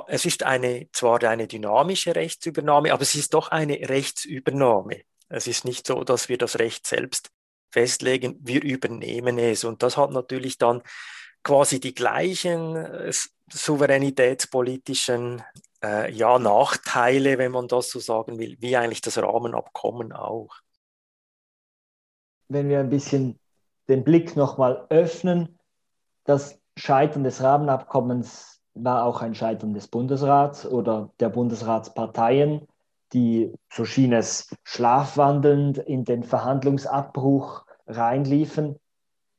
es 0.07 0.25
ist 0.25 0.43
eine, 0.43 0.87
zwar 0.93 1.21
eine 1.23 1.47
dynamische 1.47 2.15
Rechtsübernahme, 2.15 2.91
aber 2.91 3.03
es 3.03 3.13
ist 3.13 3.33
doch 3.33 3.49
eine 3.49 3.75
Rechtsübernahme. 3.87 5.01
Es 5.27 5.47
ist 5.47 5.65
nicht 5.65 5.85
so, 5.85 6.03
dass 6.03 6.27
wir 6.27 6.37
das 6.39 6.57
Recht 6.57 6.87
selbst 6.87 7.29
festlegen, 7.69 8.37
wir 8.41 8.63
übernehmen 8.63 9.37
es. 9.37 9.63
Und 9.63 9.83
das 9.83 9.95
hat 9.95 10.11
natürlich 10.11 10.57
dann 10.57 10.81
quasi 11.43 11.79
die 11.79 11.93
gleichen 11.93 12.75
äh, 12.75 13.13
souveränitätspolitischen 13.51 15.43
äh, 15.83 16.11
ja, 16.11 16.39
Nachteile, 16.39 17.37
wenn 17.37 17.51
man 17.51 17.67
das 17.67 17.89
so 17.89 17.99
sagen 17.99 18.39
will, 18.39 18.57
wie 18.59 18.75
eigentlich 18.75 19.01
das 19.01 19.17
Rahmenabkommen 19.17 20.11
auch. 20.13 20.55
Wenn 22.47 22.69
wir 22.69 22.79
ein 22.79 22.89
bisschen 22.89 23.39
den 23.87 24.03
Blick 24.03 24.35
nochmal 24.35 24.87
öffnen, 24.89 25.59
das 26.23 26.58
Scheitern 26.79 27.23
des 27.23 27.43
Rahmenabkommens 27.43 28.61
war 28.73 29.03
auch 29.03 29.21
ein 29.21 29.35
Scheitern 29.35 29.73
des 29.73 29.87
Bundesrats 29.87 30.65
oder 30.65 31.11
der 31.19 31.29
Bundesratsparteien, 31.29 32.67
die, 33.11 33.53
so 33.69 33.83
schien 33.85 34.13
es, 34.13 34.49
schlafwandelnd 34.63 35.79
in 35.79 36.05
den 36.05 36.23
Verhandlungsabbruch 36.23 37.65
reinliefen. 37.85 38.79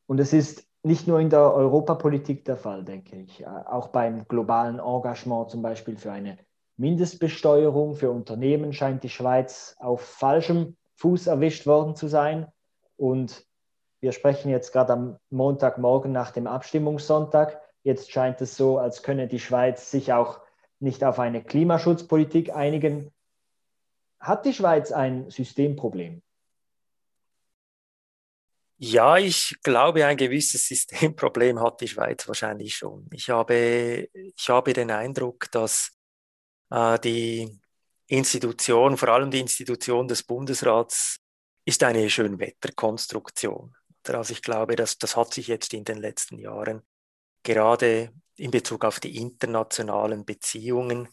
Und 0.06 0.20
es 0.20 0.32
ist 0.32 0.66
nicht 0.82 1.06
nur 1.06 1.20
in 1.20 1.30
der 1.30 1.54
Europapolitik 1.54 2.44
der 2.44 2.56
Fall, 2.56 2.84
denke 2.84 3.16
ich. 3.16 3.46
Auch 3.46 3.88
beim 3.88 4.26
globalen 4.28 4.78
Engagement 4.78 5.50
zum 5.50 5.62
Beispiel 5.62 5.96
für 5.96 6.12
eine 6.12 6.38
Mindestbesteuerung 6.76 7.94
für 7.94 8.10
Unternehmen 8.10 8.72
scheint 8.72 9.02
die 9.02 9.08
Schweiz 9.08 9.76
auf 9.78 10.02
falschem 10.02 10.76
Fuß 10.96 11.26
erwischt 11.26 11.66
worden 11.66 11.94
zu 11.94 12.08
sein. 12.08 12.48
Und 12.96 13.46
wir 14.00 14.12
sprechen 14.12 14.50
jetzt 14.50 14.72
gerade 14.72 14.92
am 14.94 15.18
Montagmorgen 15.30 16.12
nach 16.12 16.30
dem 16.30 16.46
Abstimmungssonntag. 16.46 17.60
Jetzt 17.82 18.10
scheint 18.10 18.40
es 18.40 18.56
so, 18.56 18.78
als 18.78 19.02
könne 19.02 19.28
die 19.28 19.38
Schweiz 19.38 19.90
sich 19.90 20.12
auch 20.12 20.40
nicht 20.78 21.04
auf 21.04 21.18
eine 21.18 21.44
Klimaschutzpolitik 21.44 22.54
einigen. 22.54 23.12
Hat 24.18 24.44
die 24.44 24.54
Schweiz 24.54 24.92
ein 24.92 25.30
Systemproblem? 25.30 26.22
Ja, 28.78 29.18
ich 29.18 29.58
glaube, 29.62 30.06
ein 30.06 30.16
gewisses 30.16 30.66
Systemproblem 30.66 31.60
hat 31.60 31.82
die 31.82 31.88
Schweiz 31.88 32.26
wahrscheinlich 32.26 32.74
schon. 32.74 33.06
Ich 33.12 33.28
habe, 33.28 34.08
ich 34.14 34.48
habe 34.48 34.72
den 34.72 34.90
Eindruck, 34.90 35.50
dass 35.50 35.92
äh, 36.70 36.98
die 36.98 37.60
Institution, 38.06 38.96
vor 38.96 39.10
allem 39.10 39.30
die 39.30 39.40
Institution 39.40 40.08
des 40.08 40.22
Bundesrats, 40.22 41.18
ist 41.66 41.82
eine 41.82 42.08
Schönwetterkonstruktion. 42.08 43.76
Also 44.08 44.32
ich 44.32 44.42
glaube, 44.42 44.76
dass, 44.76 44.98
das 44.98 45.16
hat 45.16 45.34
sich 45.34 45.48
jetzt 45.48 45.74
in 45.74 45.84
den 45.84 45.98
letzten 45.98 46.38
Jahren 46.38 46.82
gerade 47.42 48.12
in 48.36 48.50
Bezug 48.50 48.84
auf 48.84 49.00
die 49.00 49.16
internationalen 49.16 50.24
Beziehungen 50.24 51.08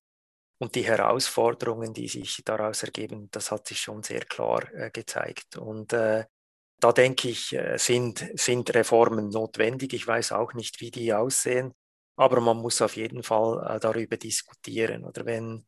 und 0.59 0.75
die 0.75 0.85
Herausforderungen, 0.85 1.93
die 1.93 2.07
sich 2.07 2.41
daraus 2.45 2.83
ergeben, 2.83 3.29
das 3.31 3.51
hat 3.51 3.67
sich 3.67 3.79
schon 3.79 4.03
sehr 4.03 4.21
klar 4.21 4.71
äh, 4.73 4.89
gezeigt. 4.89 5.57
Und 5.57 5.93
äh, 5.93 6.25
da 6.79 6.91
denke 6.91 7.29
ich, 7.29 7.53
äh, 7.53 7.77
sind, 7.77 8.25
sind 8.35 8.73
Reformen 8.73 9.29
notwendig. 9.29 9.93
Ich 9.93 10.07
weiß 10.07 10.31
auch 10.31 10.53
nicht, 10.53 10.81
wie 10.81 10.91
die 10.91 11.13
aussehen, 11.13 11.73
aber 12.15 12.41
man 12.41 12.57
muss 12.57 12.81
auf 12.81 12.95
jeden 12.95 13.23
Fall 13.23 13.75
äh, 13.75 13.79
darüber 13.79 14.17
diskutieren. 14.17 15.03
Oder 15.03 15.25
wenn, 15.25 15.65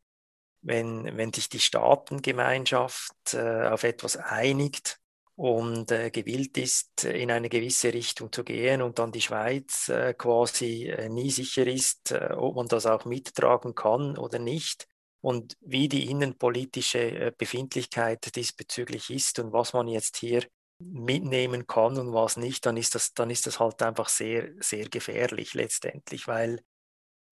wenn, 0.61 1.17
wenn 1.17 1.33
sich 1.33 1.49
die 1.49 1.59
Staatengemeinschaft 1.59 3.33
äh, 3.33 3.67
auf 3.67 3.83
etwas 3.83 4.17
einigt, 4.17 4.98
und 5.39 5.89
äh, 5.91 6.11
gewillt 6.11 6.57
ist, 6.57 7.05
in 7.05 7.31
eine 7.31 7.47
gewisse 7.47 7.93
Richtung 7.93 8.29
zu 8.29 8.43
gehen 8.43 8.81
und 8.81 8.99
dann 8.99 9.13
die 9.13 9.21
Schweiz 9.21 9.87
äh, 9.87 10.13
quasi 10.13 10.87
äh, 10.87 11.07
nie 11.07 11.31
sicher 11.31 11.65
ist, 11.65 12.11
äh, 12.11 12.33
ob 12.33 12.57
man 12.57 12.67
das 12.67 12.85
auch 12.85 13.05
mittragen 13.05 13.73
kann 13.73 14.17
oder 14.17 14.37
nicht 14.37 14.85
und 15.21 15.55
wie 15.61 15.87
die 15.87 16.11
innenpolitische 16.11 16.99
äh, 16.99 17.31
Befindlichkeit 17.37 18.35
diesbezüglich 18.35 19.11
ist 19.11 19.39
und 19.39 19.53
was 19.53 19.71
man 19.71 19.87
jetzt 19.87 20.17
hier 20.17 20.43
mitnehmen 20.79 21.65
kann 21.65 21.97
und 21.97 22.11
was 22.11 22.35
nicht, 22.35 22.65
dann 22.65 22.75
ist 22.75 22.95
das, 22.95 23.13
dann 23.13 23.29
ist 23.29 23.47
das 23.47 23.61
halt 23.61 23.81
einfach 23.81 24.09
sehr, 24.09 24.49
sehr 24.59 24.89
gefährlich 24.89 25.53
letztendlich, 25.53 26.27
weil, 26.27 26.59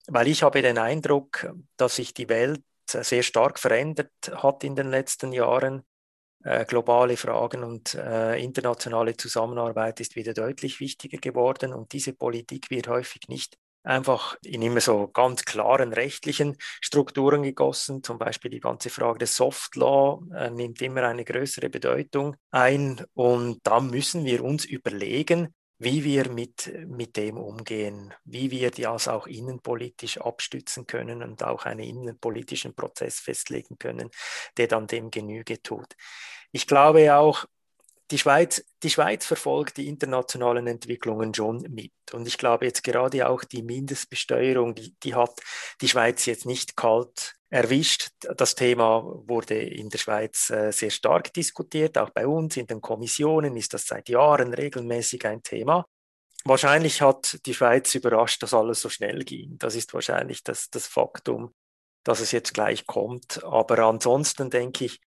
weil 0.06 0.28
ich 0.28 0.42
habe 0.42 0.62
den 0.62 0.78
Eindruck, 0.78 1.52
dass 1.76 1.96
sich 1.96 2.14
die 2.14 2.30
Welt 2.30 2.62
sehr 2.88 3.22
stark 3.22 3.58
verändert 3.58 4.10
hat 4.32 4.64
in 4.64 4.76
den 4.76 4.88
letzten 4.88 5.34
Jahren. 5.34 5.82
Äh, 6.44 6.64
globale 6.64 7.16
Fragen 7.16 7.64
und 7.64 7.94
äh, 7.94 8.40
internationale 8.42 9.16
Zusammenarbeit 9.16 10.00
ist 10.00 10.14
wieder 10.14 10.34
deutlich 10.34 10.78
wichtiger 10.78 11.18
geworden 11.18 11.72
und 11.72 11.92
diese 11.92 12.12
Politik 12.12 12.70
wird 12.70 12.86
häufig 12.86 13.28
nicht 13.28 13.58
einfach 13.82 14.36
in 14.44 14.62
immer 14.62 14.80
so 14.80 15.08
ganz 15.08 15.44
klaren 15.44 15.92
rechtlichen 15.92 16.56
Strukturen 16.80 17.42
gegossen. 17.42 18.02
Zum 18.02 18.18
Beispiel 18.18 18.50
die 18.50 18.60
ganze 18.60 18.90
Frage 18.90 19.18
des 19.18 19.34
Soft 19.34 19.74
Law 19.76 20.22
äh, 20.34 20.50
nimmt 20.50 20.80
immer 20.82 21.02
eine 21.02 21.24
größere 21.24 21.70
Bedeutung 21.70 22.36
ein 22.50 23.04
und 23.14 23.60
da 23.64 23.80
müssen 23.80 24.24
wir 24.24 24.44
uns 24.44 24.64
überlegen, 24.64 25.54
wie 25.78 26.02
wir 26.04 26.28
mit, 26.30 26.72
mit 26.88 27.16
dem 27.16 27.38
umgehen, 27.38 28.12
wie 28.24 28.50
wir 28.50 28.70
das 28.70 29.08
auch 29.08 29.26
innenpolitisch 29.26 30.18
abstützen 30.20 30.86
können 30.86 31.22
und 31.22 31.42
auch 31.44 31.66
einen 31.66 31.80
innenpolitischen 31.80 32.74
Prozess 32.74 33.20
festlegen 33.20 33.78
können, 33.78 34.10
der 34.56 34.66
dann 34.66 34.86
dem 34.88 35.10
Genüge 35.10 35.62
tut. 35.62 35.94
Ich 36.52 36.66
glaube 36.66 37.14
auch, 37.16 37.46
die 38.10 38.18
Schweiz, 38.18 38.64
die 38.82 38.90
Schweiz 38.90 39.26
verfolgt 39.26 39.76
die 39.76 39.88
internationalen 39.88 40.66
Entwicklungen 40.66 41.34
schon 41.34 41.58
mit. 41.68 41.92
Und 42.12 42.26
ich 42.26 42.38
glaube 42.38 42.64
jetzt 42.64 42.82
gerade 42.82 43.28
auch 43.28 43.44
die 43.44 43.62
Mindestbesteuerung, 43.62 44.74
die, 44.74 44.94
die 45.02 45.14
hat 45.14 45.38
die 45.80 45.88
Schweiz 45.88 46.24
jetzt 46.26 46.46
nicht 46.46 46.76
kalt 46.76 47.34
erwischt. 47.50 48.10
Das 48.36 48.54
Thema 48.54 49.02
wurde 49.26 49.58
in 49.58 49.88
der 49.90 49.98
Schweiz 49.98 50.50
äh, 50.50 50.70
sehr 50.72 50.90
stark 50.90 51.32
diskutiert, 51.32 51.98
auch 51.98 52.10
bei 52.10 52.26
uns 52.26 52.56
in 52.56 52.66
den 52.66 52.80
Kommissionen 52.80 53.56
ist 53.56 53.74
das 53.74 53.86
seit 53.86 54.08
Jahren 54.08 54.54
regelmäßig 54.54 55.26
ein 55.26 55.42
Thema. 55.42 55.86
Wahrscheinlich 56.44 57.02
hat 57.02 57.38
die 57.46 57.54
Schweiz 57.54 57.94
überrascht, 57.94 58.42
dass 58.42 58.54
alles 58.54 58.80
so 58.80 58.88
schnell 58.88 59.24
ging. 59.24 59.58
Das 59.58 59.74
ist 59.74 59.92
wahrscheinlich 59.92 60.42
das, 60.44 60.70
das 60.70 60.86
Faktum, 60.86 61.52
dass 62.04 62.20
es 62.20 62.32
jetzt 62.32 62.54
gleich 62.54 62.86
kommt. 62.86 63.42
Aber 63.44 63.78
ansonsten 63.80 64.48
denke 64.48 64.86
ich, 64.86 65.00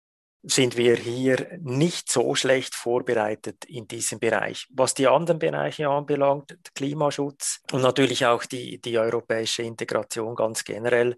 sind 0.42 0.76
wir 0.76 0.96
hier 0.96 1.58
nicht 1.60 2.10
so 2.10 2.34
schlecht 2.34 2.74
vorbereitet 2.74 3.64
in 3.66 3.86
diesem 3.86 4.18
Bereich. 4.18 4.66
Was 4.70 4.94
die 4.94 5.06
anderen 5.06 5.38
Bereiche 5.38 5.88
anbelangt, 5.88 6.56
Klimaschutz 6.74 7.60
und 7.72 7.82
natürlich 7.82 8.24
auch 8.24 8.44
die, 8.46 8.80
die 8.80 8.98
europäische 8.98 9.62
Integration 9.62 10.34
ganz 10.34 10.64
generell, 10.64 11.16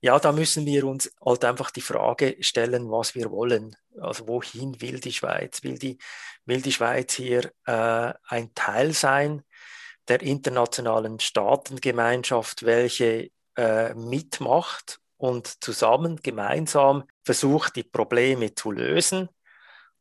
ja, 0.00 0.18
da 0.18 0.32
müssen 0.32 0.66
wir 0.66 0.84
uns 0.84 1.12
halt 1.24 1.44
einfach 1.44 1.70
die 1.70 1.80
Frage 1.80 2.36
stellen, 2.40 2.90
was 2.90 3.14
wir 3.14 3.30
wollen. 3.30 3.76
Also 4.00 4.26
wohin 4.26 4.80
will 4.80 4.98
die 4.98 5.12
Schweiz? 5.12 5.62
Will 5.62 5.78
die, 5.78 5.98
will 6.44 6.60
die 6.60 6.72
Schweiz 6.72 7.14
hier 7.14 7.52
äh, 7.66 8.12
ein 8.26 8.52
Teil 8.54 8.92
sein 8.92 9.44
der 10.08 10.22
internationalen 10.22 11.20
Staatengemeinschaft, 11.20 12.64
welche 12.64 13.30
äh, 13.56 13.94
mitmacht 13.94 15.01
und 15.22 15.62
zusammen, 15.62 16.16
gemeinsam 16.16 17.04
versucht, 17.24 17.76
die 17.76 17.84
Probleme 17.84 18.56
zu 18.56 18.72
lösen? 18.72 19.28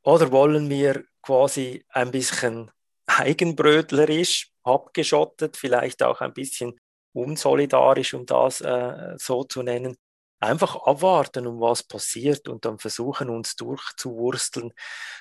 Oder 0.01 0.31
wollen 0.31 0.67
wir 0.67 1.03
quasi 1.21 1.85
ein 1.89 2.09
bisschen 2.09 2.71
eigenbrötlerisch, 3.05 4.51
abgeschottet, 4.63 5.57
vielleicht 5.57 6.01
auch 6.01 6.21
ein 6.21 6.33
bisschen 6.33 6.79
unsolidarisch, 7.13 8.15
um 8.15 8.25
das 8.25 8.61
äh, 8.61 9.13
so 9.17 9.43
zu 9.43 9.61
nennen, 9.61 9.95
einfach 10.39 10.75
abwarten, 10.87 11.45
um 11.45 11.61
was 11.61 11.83
passiert 11.83 12.47
und 12.47 12.65
dann 12.65 12.79
versuchen, 12.79 13.29
uns 13.29 13.55
durchzuwursteln, 13.55 14.73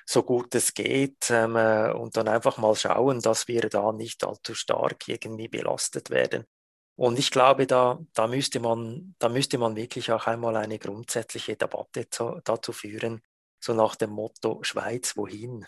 so 0.07 0.23
gut 0.23 0.55
es 0.55 0.73
geht 0.73 1.29
ähm, 1.29 1.57
äh, 1.57 1.93
und 1.93 2.17
dann 2.17 2.29
einfach 2.29 2.57
mal 2.57 2.75
schauen, 2.75 3.21
dass 3.21 3.49
wir 3.49 3.69
da 3.69 3.93
nicht 3.93 4.25
allzu 4.25 4.55
stark 4.55 5.09
irgendwie 5.09 5.49
belastet 5.49 6.09
werden. 6.09 6.47
Und 7.01 7.19
ich 7.19 7.31
glaube, 7.31 7.67
da, 7.67 7.99
da, 8.13 8.27
müsste 8.27 8.61
man, 8.61 9.15
da 9.19 9.31
müsste 9.31 9.57
man 9.57 9.75
wirklich 9.75 10.13
auch 10.13 10.27
einmal 10.27 10.55
eine 10.57 10.79
grundsätzliche 10.79 11.57
Debatte 11.57 12.11
zu, 12.11 12.43
dazu 12.45 12.73
führen, 12.75 13.23
so 13.59 13.73
nach 13.73 13.97
dem 13.97 14.11
Motto 14.11 14.59
Schweiz, 14.61 15.17
wohin? 15.17 15.65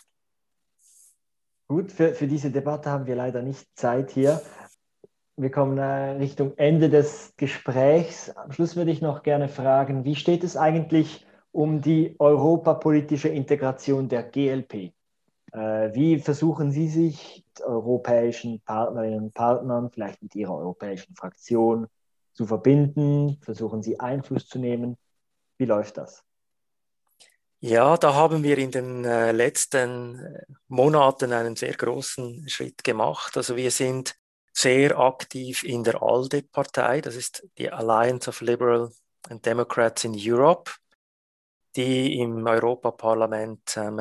Gut, 1.68 1.90
für, 1.90 2.12
für 2.12 2.26
diese 2.26 2.50
Debatte 2.50 2.90
haben 2.90 3.06
wir 3.06 3.16
leider 3.16 3.40
nicht 3.40 3.66
Zeit 3.74 4.10
hier. 4.10 4.42
Wir 5.36 5.50
kommen 5.50 5.78
äh, 5.78 6.18
Richtung 6.18 6.54
Ende 6.58 6.90
des 6.90 7.32
Gesprächs. 7.38 8.28
Am 8.36 8.52
Schluss 8.52 8.76
würde 8.76 8.90
ich 8.90 9.00
noch 9.00 9.22
gerne 9.22 9.48
fragen, 9.48 10.04
wie 10.04 10.16
steht 10.16 10.44
es 10.44 10.58
eigentlich 10.58 11.26
um 11.50 11.80
die 11.80 12.14
europapolitische 12.18 13.30
Integration 13.30 14.10
der 14.10 14.24
GLP? 14.24 14.92
Äh, 15.52 15.94
wie 15.94 16.18
versuchen 16.18 16.72
Sie 16.72 16.88
sich 16.88 17.44
mit 17.46 17.66
europäischen 17.66 18.60
Partnerinnen 18.60 19.24
und 19.24 19.34
Partnern, 19.34 19.90
vielleicht 19.90 20.22
mit 20.22 20.34
Ihrer 20.34 20.56
europäischen 20.56 21.14
Fraktion, 21.14 21.86
zu 22.32 22.46
verbinden? 22.46 23.38
Versuchen 23.42 23.82
Sie 23.82 24.00
Einfluss 24.00 24.48
zu 24.48 24.58
nehmen? 24.58 24.96
Wie 25.58 25.66
läuft 25.66 25.98
das? 25.98 26.24
Ja, 27.60 27.96
da 27.96 28.14
haben 28.14 28.42
wir 28.42 28.58
in 28.58 28.72
den 28.72 29.04
äh, 29.04 29.30
letzten 29.30 30.18
äh, 30.18 30.42
Monaten 30.66 31.32
einen 31.32 31.54
sehr 31.54 31.74
großen 31.74 32.48
Schritt 32.48 32.82
gemacht. 32.82 33.36
Also 33.36 33.54
wir 33.54 33.70
sind 33.70 34.16
sehr 34.52 34.98
aktiv 34.98 35.62
in 35.62 35.84
der 35.84 36.02
ALDE-Partei, 36.02 37.00
das 37.00 37.14
ist 37.14 37.46
die 37.58 37.70
Alliance 37.70 38.28
of 38.28 38.40
Liberal 38.40 38.90
and 39.30 39.46
Democrats 39.46 40.04
in 40.04 40.14
Europe, 40.16 40.72
die 41.76 42.18
im 42.18 42.46
Europaparlament 42.46 43.76
ähm, 43.76 43.98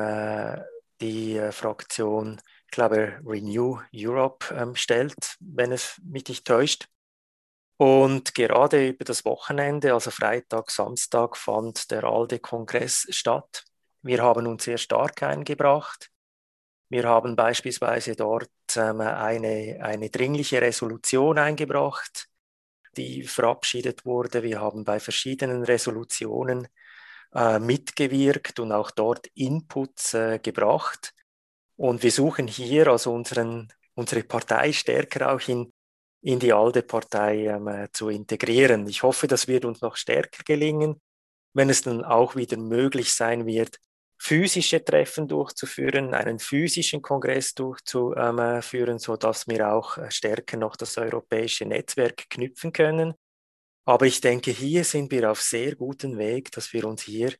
die 1.02 1.36
äh, 1.36 1.52
Fraktion, 1.52 2.40
ich 2.66 2.70
glaube, 2.70 3.20
Renew 3.26 3.80
Europe 3.94 4.54
ähm, 4.54 4.74
stellt, 4.74 5.36
wenn 5.40 5.72
es 5.72 6.00
mich 6.04 6.26
nicht 6.28 6.46
täuscht. 6.46 6.88
Und 7.76 8.34
gerade 8.34 8.88
über 8.88 9.04
das 9.04 9.24
Wochenende, 9.24 9.92
also 9.92 10.10
Freitag, 10.10 10.70
Samstag, 10.70 11.36
fand 11.36 11.90
der 11.90 12.04
ALDE-Kongress 12.04 13.08
statt. 13.10 13.64
Wir 14.02 14.22
haben 14.22 14.46
uns 14.46 14.64
sehr 14.64 14.78
stark 14.78 15.22
eingebracht. 15.22 16.10
Wir 16.88 17.04
haben 17.04 17.34
beispielsweise 17.36 18.14
dort 18.14 18.50
ähm, 18.76 19.00
eine, 19.00 19.78
eine 19.82 20.10
dringliche 20.10 20.62
Resolution 20.62 21.38
eingebracht, 21.38 22.28
die 22.96 23.24
verabschiedet 23.24 24.04
wurde. 24.04 24.42
Wir 24.42 24.60
haben 24.60 24.84
bei 24.84 25.00
verschiedenen 25.00 25.64
Resolutionen 25.64 26.68
äh, 27.34 27.58
mitgewirkt 27.58 28.60
und 28.60 28.72
auch 28.72 28.90
dort 28.90 29.26
Inputs 29.34 30.14
äh, 30.14 30.38
gebracht. 30.38 31.14
Und 31.76 32.02
wir 32.02 32.12
suchen 32.12 32.46
hier 32.46 32.88
also 32.88 33.12
unseren, 33.12 33.72
unsere 33.94 34.22
Partei 34.22 34.72
stärker 34.72 35.32
auch 35.32 35.48
in, 35.48 35.72
in 36.22 36.38
die 36.38 36.52
alte 36.52 36.82
Partei 36.82 37.46
ähm, 37.46 37.68
äh, 37.68 37.88
zu 37.92 38.08
integrieren. 38.08 38.86
Ich 38.86 39.02
hoffe, 39.02 39.26
das 39.26 39.48
wird 39.48 39.64
uns 39.64 39.80
noch 39.80 39.96
stärker 39.96 40.44
gelingen, 40.44 41.00
wenn 41.54 41.70
es 41.70 41.82
dann 41.82 42.04
auch 42.04 42.36
wieder 42.36 42.56
möglich 42.56 43.12
sein 43.12 43.46
wird, 43.46 43.78
physische 44.18 44.84
Treffen 44.84 45.26
durchzuführen, 45.26 46.14
einen 46.14 46.38
physischen 46.38 47.02
Kongress 47.02 47.54
durchzuführen, 47.54 48.98
sodass 49.00 49.48
wir 49.48 49.72
auch 49.72 49.98
äh, 49.98 50.10
stärker 50.10 50.56
noch 50.56 50.76
das 50.76 50.96
europäische 50.96 51.66
Netzwerk 51.66 52.30
knüpfen 52.30 52.72
können. 52.72 53.14
Aber 53.84 54.06
ich 54.06 54.20
denke, 54.20 54.52
hier 54.52 54.84
sind 54.84 55.10
wir 55.10 55.30
auf 55.30 55.40
sehr 55.40 55.74
guten 55.74 56.16
Weg, 56.18 56.52
dass 56.52 56.72
wir 56.72 56.84
uns 56.84 57.02
hier 57.02 57.32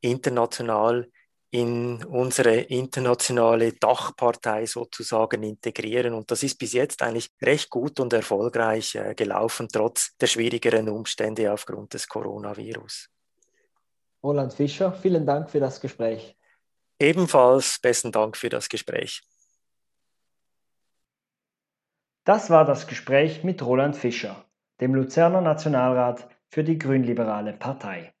international 0.00 1.10
in 1.52 2.04
unsere 2.04 2.60
internationale 2.60 3.72
Dachpartei 3.72 4.66
sozusagen 4.66 5.42
integrieren. 5.42 6.14
Und 6.14 6.30
das 6.30 6.44
ist 6.44 6.56
bis 6.58 6.74
jetzt 6.74 7.02
eigentlich 7.02 7.28
recht 7.42 7.68
gut 7.70 7.98
und 7.98 8.12
erfolgreich 8.12 8.94
äh, 8.94 9.14
gelaufen, 9.16 9.68
trotz 9.70 10.16
der 10.16 10.28
schwierigeren 10.28 10.88
Umstände 10.88 11.52
aufgrund 11.52 11.94
des 11.94 12.06
Coronavirus. 12.06 13.08
Roland 14.22 14.52
Fischer, 14.52 14.92
vielen 14.92 15.26
Dank 15.26 15.50
für 15.50 15.58
das 15.58 15.80
Gespräch. 15.80 16.36
Ebenfalls 17.00 17.80
besten 17.80 18.12
Dank 18.12 18.36
für 18.36 18.48
das 18.48 18.68
Gespräch. 18.68 19.22
Das 22.24 22.48
war 22.48 22.64
das 22.64 22.86
Gespräch 22.86 23.42
mit 23.42 23.60
Roland 23.62 23.96
Fischer 23.96 24.44
dem 24.80 24.94
Luzerner 24.94 25.40
Nationalrat 25.40 26.28
für 26.48 26.64
die 26.64 26.78
Grünliberale 26.78 27.52
Partei. 27.52 28.12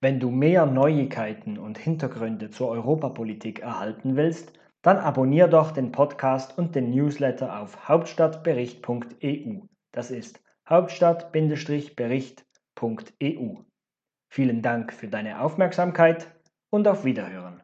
Wenn 0.00 0.20
du 0.20 0.30
mehr 0.30 0.66
Neuigkeiten 0.66 1.58
und 1.58 1.78
Hintergründe 1.78 2.50
zur 2.50 2.68
Europapolitik 2.68 3.60
erhalten 3.60 4.16
willst, 4.16 4.52
dann 4.82 4.98
abonnier 4.98 5.48
doch 5.48 5.72
den 5.72 5.90
Podcast 5.90 6.58
und 6.58 6.74
den 6.74 6.90
Newsletter 6.90 7.60
auf 7.60 7.88
hauptstadtbericht.eu. 7.88 9.60
Das 9.92 10.10
ist 10.10 10.42
hauptstadt-bericht.eu. 10.68 13.54
Vielen 14.28 14.62
Dank 14.62 14.92
für 14.92 15.08
deine 15.08 15.40
Aufmerksamkeit 15.40 16.26
und 16.70 16.88
auf 16.88 17.04
Wiederhören. 17.04 17.62